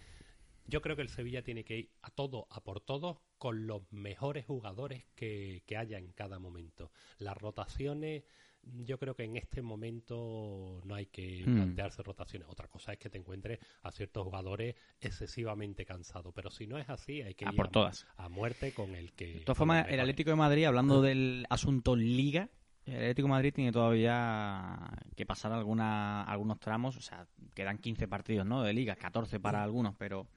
yo 0.69 0.82
creo 0.82 0.95
que 0.95 1.01
el 1.01 1.10
Sevilla 1.10 1.43
tiene 1.43 1.63
que 1.63 1.77
ir 1.77 1.89
a 2.01 2.10
todo, 2.10 2.47
a 2.49 2.62
por 2.62 2.79
todo, 2.82 3.21
con 3.38 3.67
los 3.67 3.82
mejores 3.91 4.45
jugadores 4.45 5.05
que, 5.15 5.63
haya 5.77 5.97
en 5.97 6.12
cada 6.12 6.39
momento. 6.39 6.91
Las 7.17 7.38
rotaciones, 7.38 8.23
yo 8.62 8.99
creo 8.99 9.15
que 9.15 9.23
en 9.23 9.38
este 9.38 9.62
momento 9.62 10.82
no 10.84 10.96
hay 10.96 11.08
que 11.08 11.44
hmm. 11.46 11.56
plantearse 11.56 12.04
rotaciones. 12.04 12.48
Otra 12.50 12.67
cosa 12.67 12.94
es 12.94 13.00
que 13.00 13.10
te 13.10 13.17
encuentres 13.17 13.60
a 13.81 13.91
ciertos 13.91 14.23
jugadores 14.23 14.75
excesivamente 15.00 15.85
cansados. 15.85 16.33
Pero 16.33 16.50
si 16.52 16.67
no 16.67 16.77
es 16.77 16.89
así, 16.89 17.21
hay 17.21 17.33
que 17.33 17.46
ir 17.46 17.56
por 17.56 17.67
a, 17.67 17.71
todas. 17.71 18.08
a 18.17 18.29
muerte 18.29 18.73
con 18.73 18.96
el 18.96 19.13
que. 19.13 19.33
De 19.33 19.39
todas 19.41 19.58
formas, 19.58 19.87
el 19.89 20.00
Atlético 20.00 20.29
de 20.31 20.35
Madrid, 20.35 20.65
hablando 20.65 21.02
del 21.02 21.46
asunto 21.50 21.96
Liga, 21.96 22.50
el 22.85 22.96
Atlético 22.96 23.27
de 23.27 23.31
Madrid 23.31 23.54
tiene 23.54 23.71
todavía 23.71 24.89
que 25.15 25.25
pasar 25.25 25.52
alguna, 25.52 26.23
algunos 26.23 26.60
tramos, 26.60 26.98
o 26.98 27.02
sea, 27.02 27.27
quedan 27.54 27.77
15 27.77 28.08
partidos 28.08 28.46
¿no? 28.46 28.63
de 28.63 28.73
liga, 28.73 28.96
14 28.96 29.39
para 29.39 29.63
algunos, 29.63 29.96
pero 29.96 30.27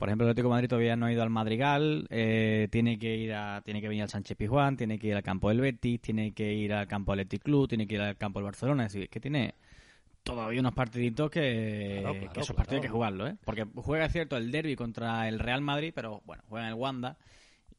por 0.00 0.08
ejemplo, 0.08 0.26
el 0.26 0.30
Atlético 0.30 0.48
de 0.48 0.54
Madrid 0.54 0.68
todavía 0.70 0.96
no 0.96 1.04
ha 1.04 1.12
ido 1.12 1.22
al 1.22 1.28
Madrigal, 1.28 2.06
eh, 2.08 2.68
tiene 2.70 2.98
que 2.98 3.16
ir 3.16 3.34
a, 3.34 3.60
tiene 3.62 3.82
que 3.82 3.88
venir 3.88 4.02
al 4.02 4.08
Sánchez 4.08 4.34
Pizjuán, 4.34 4.78
tiene 4.78 4.98
que 4.98 5.08
ir 5.08 5.14
al 5.14 5.22
campo 5.22 5.50
del 5.50 5.60
Betis, 5.60 6.00
tiene 6.00 6.32
que 6.32 6.54
ir 6.54 6.72
al 6.72 6.88
campo 6.88 7.12
del 7.12 7.20
Athletic 7.20 7.42
Club, 7.42 7.68
tiene 7.68 7.86
que 7.86 7.96
ir 7.96 8.00
al 8.00 8.16
campo 8.16 8.38
del 8.38 8.46
Barcelona, 8.46 8.86
es 8.86 8.94
decir, 8.94 9.10
que 9.10 9.20
tiene 9.20 9.54
todavía 10.22 10.58
unos 10.60 10.72
partiditos 10.72 11.30
que, 11.30 11.98
esos 12.34 12.56
partidos 12.56 12.76
hay 12.76 12.80
que 12.80 12.88
jugarlo, 12.88 13.26
¿eh? 13.26 13.36
Porque 13.44 13.66
juega, 13.74 14.06
es 14.06 14.12
cierto, 14.12 14.38
el 14.38 14.50
derby 14.50 14.74
contra 14.74 15.28
el 15.28 15.38
Real 15.38 15.60
Madrid, 15.60 15.92
pero 15.94 16.22
bueno, 16.24 16.44
juega 16.48 16.64
en 16.64 16.72
el 16.72 16.78
Wanda 16.78 17.18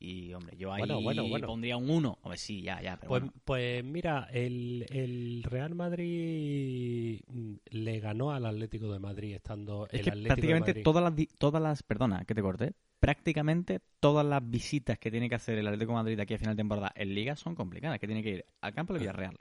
Y, 0.04 0.34
hombre, 0.34 0.58
yo 0.58 0.74
ahí 0.74 0.80
Bueno, 0.80 1.00
bueno, 1.02 1.28
bueno. 1.28 1.46
pondría 1.48 1.78
un 1.78 1.90
1. 1.90 2.18
Hombre, 2.24 2.38
sí, 2.38 2.62
ya, 2.64 2.82
ya. 2.82 2.98
Pero 2.98 3.08
Pues, 3.10 3.24
pues 3.46 3.84
mira, 3.84 4.28
el, 4.34 4.86
el 4.90 5.44
Real 5.44 5.76
Madrid 5.76 7.22
mm, 7.28 7.54
le 7.70 8.00
ganó 8.00 8.32
al 8.32 8.46
Atlético 8.48 8.92
de 8.92 9.00
Madrid 9.00 9.36
estando 9.36 9.88
Es 9.92 10.00
el 10.00 10.04
que 10.04 10.10
Atlético 10.10 10.22
de 10.24 10.28
prácticamente 10.28 10.72
Madrid. 10.72 10.84
todas 10.84 11.04
las, 11.04 11.28
todas 11.38 11.62
las, 11.62 11.84
perdona, 11.84 12.26
que 12.26 12.34
te 12.34 12.42
corté, 12.42 12.74
prácticamente 13.00 13.80
todas 14.00 14.26
las 14.26 14.42
visitas 14.50 14.98
que 14.98 15.12
tiene 15.12 15.30
que 15.30 15.36
hacer 15.36 15.58
el 15.58 15.68
Atlético 15.68 15.92
de 15.92 15.98
Madrid 15.98 16.16
de 16.18 16.24
aquí 16.24 16.34
a 16.34 16.38
final 16.40 16.56
de 16.56 16.60
temporada 16.62 16.92
en 16.96 17.14
Liga 17.14 17.36
son 17.36 17.54
complicadas, 17.56 18.00
que 18.00 18.08
tiene 18.08 18.24
que 18.24 18.30
ir 18.32 18.46
al 18.62 18.74
campo 18.74 18.94
del 18.94 19.02
Villarreal, 19.02 19.36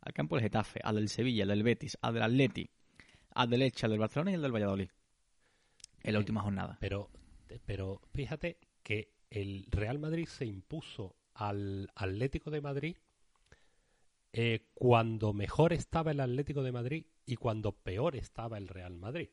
al 0.00 0.12
campo 0.12 0.34
del 0.36 0.42
Getafe, 0.42 0.80
al 0.82 0.96
del 0.96 1.08
Sevilla, 1.08 1.44
al 1.44 1.50
del 1.50 1.62
Betis, 1.62 1.96
al 2.02 2.14
del 2.14 2.22
Atleti, 2.24 2.68
al 3.34 3.48
del 3.48 3.62
Elche, 3.62 3.86
al 3.86 3.90
del 3.92 4.00
Barcelona 4.00 4.32
y 4.32 4.34
al 4.34 4.42
del 4.42 4.52
Valladolid. 4.52 4.88
En 6.02 6.12
la 6.12 6.18
Eh, 6.18 6.20
última 6.20 6.40
jornada. 6.42 6.78
Pero, 6.80 7.10
pero 7.64 8.00
fíjate 8.12 8.58
que 8.82 9.08
el 9.34 9.66
Real 9.70 9.98
Madrid 9.98 10.26
se 10.26 10.46
impuso 10.46 11.16
al 11.34 11.90
Atlético 11.96 12.50
de 12.50 12.60
Madrid 12.60 12.96
eh, 14.32 14.68
cuando 14.74 15.32
mejor 15.32 15.72
estaba 15.72 16.12
el 16.12 16.20
Atlético 16.20 16.62
de 16.62 16.72
Madrid 16.72 17.06
y 17.26 17.36
cuando 17.36 17.72
peor 17.72 18.14
estaba 18.16 18.58
el 18.58 18.68
Real 18.68 18.96
Madrid. 18.96 19.28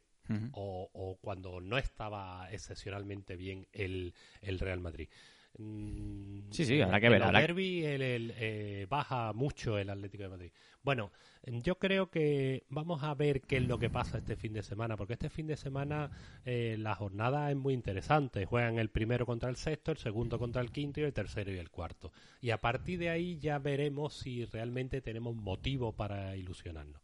O, 0.54 0.89
o 0.93 1.18
cuando 1.20 1.60
no 1.60 1.78
estaba 1.78 2.49
excepcionalmente 2.52 3.36
bien 3.36 3.68
el, 3.74 4.14
el 4.39 4.60
Real 4.60 4.80
Madrid. 4.80 5.10
Mm, 5.58 6.32
Sí, 6.52 6.66
sí, 6.66 6.82
habrá 6.82 6.99
que 6.99 7.06
en 7.06 7.12
ver, 7.14 7.22
los 7.22 7.32
derbi 7.32 7.86
el- 7.86 8.02
el, 8.02 8.34
eh, 8.36 8.86
baja 8.89 9.32
mucho 9.32 9.78
el 9.78 9.89
Atlético 9.89 10.24
de 10.24 10.30
Madrid. 10.30 10.52
Bueno, 10.84 11.12
yo 11.45 11.76
creo 11.80 12.10
que 12.10 12.66
vamos 12.70 13.04
a 13.04 13.14
ver 13.14 13.41
qué 13.41 13.58
es 13.58 13.64
lo 13.64 13.80
que 13.80 13.89
pasa 13.89 14.18
este 14.18 14.36
fin 14.36 14.52
de 14.52 14.62
semana, 14.64 14.97
porque 14.97 15.14
este 15.14 15.30
fin 15.30 15.47
de 15.47 15.56
semana 15.56 16.12
eh, 16.43 16.76
la 16.78 16.93
jornada 16.95 17.49
es 17.52 17.56
muy 17.56 17.74
interesante. 17.74 18.45
Juegan 18.45 18.80
el 18.80 18.89
primero 18.89 19.26
contra 19.26 19.49
el 19.49 19.56
sexto, 19.56 19.91
el 19.91 19.97
segundo 19.97 20.39
contra 20.39 20.62
el 20.62 20.72
quinto 20.72 20.99
y 20.99 21.04
el 21.04 21.14
tercero 21.14 21.54
y 21.54 21.58
el 21.58 21.70
cuarto. 21.70 22.12
Y 22.41 22.49
a 22.49 22.58
partir 22.60 22.99
de 22.99 23.10
ahí 23.10 23.38
ya 23.39 23.58
veremos 23.60 24.14
si 24.16 24.43
realmente 24.45 25.02
tenemos 25.02 25.36
motivo 25.36 25.93
para 25.93 26.36
ilusionarnos. 26.36 27.02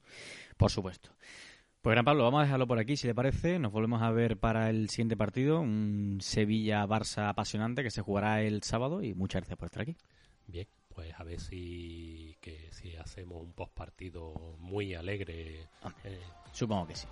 Por 0.58 0.72
supuesto. 0.72 1.12
Pues 1.82 1.94
Gran 1.94 2.06
Pablo, 2.06 2.24
vamos 2.26 2.40
a 2.42 2.44
dejarlo 2.44 2.68
por 2.68 2.80
aquí, 2.80 2.98
si 2.98 3.08
le 3.08 3.16
parece. 3.16 3.60
Nos 3.60 3.72
volvemos 3.72 4.02
a 4.02 4.12
ver 4.12 4.38
para 4.38 4.70
el 4.70 4.90
siguiente 4.90 5.16
partido, 5.16 5.62
un 5.62 6.18
Sevilla-Barça 6.22 7.30
apasionante 7.30 7.84
que 7.84 7.92
se 7.92 8.02
jugará 8.02 8.42
el 8.42 8.62
sábado 8.64 9.02
y 9.04 9.14
muchas 9.14 9.42
gracias 9.42 9.58
por 9.58 9.68
estar 9.68 9.84
aquí. 9.84 9.96
Bien, 10.48 10.68
pues 10.94 11.14
a 11.18 11.24
ver 11.24 11.40
si, 11.40 12.36
que, 12.42 12.68
si 12.72 12.96
hacemos 12.98 13.42
un 13.42 13.54
postpartido 13.54 14.34
muy 14.60 14.96
alegre. 14.96 15.68
Hombre. 15.82 16.02
eh, 16.16 16.20
Supongo 16.52 16.88
que 16.88 16.96
sí. 16.96 17.08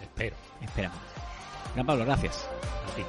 espero. 0.00 0.36
Esperamos. 0.60 0.98
Gran 1.74 1.86
Pablo, 1.86 2.04
gracias. 2.04 2.48
A 2.92 2.94
ti. 2.94 3.02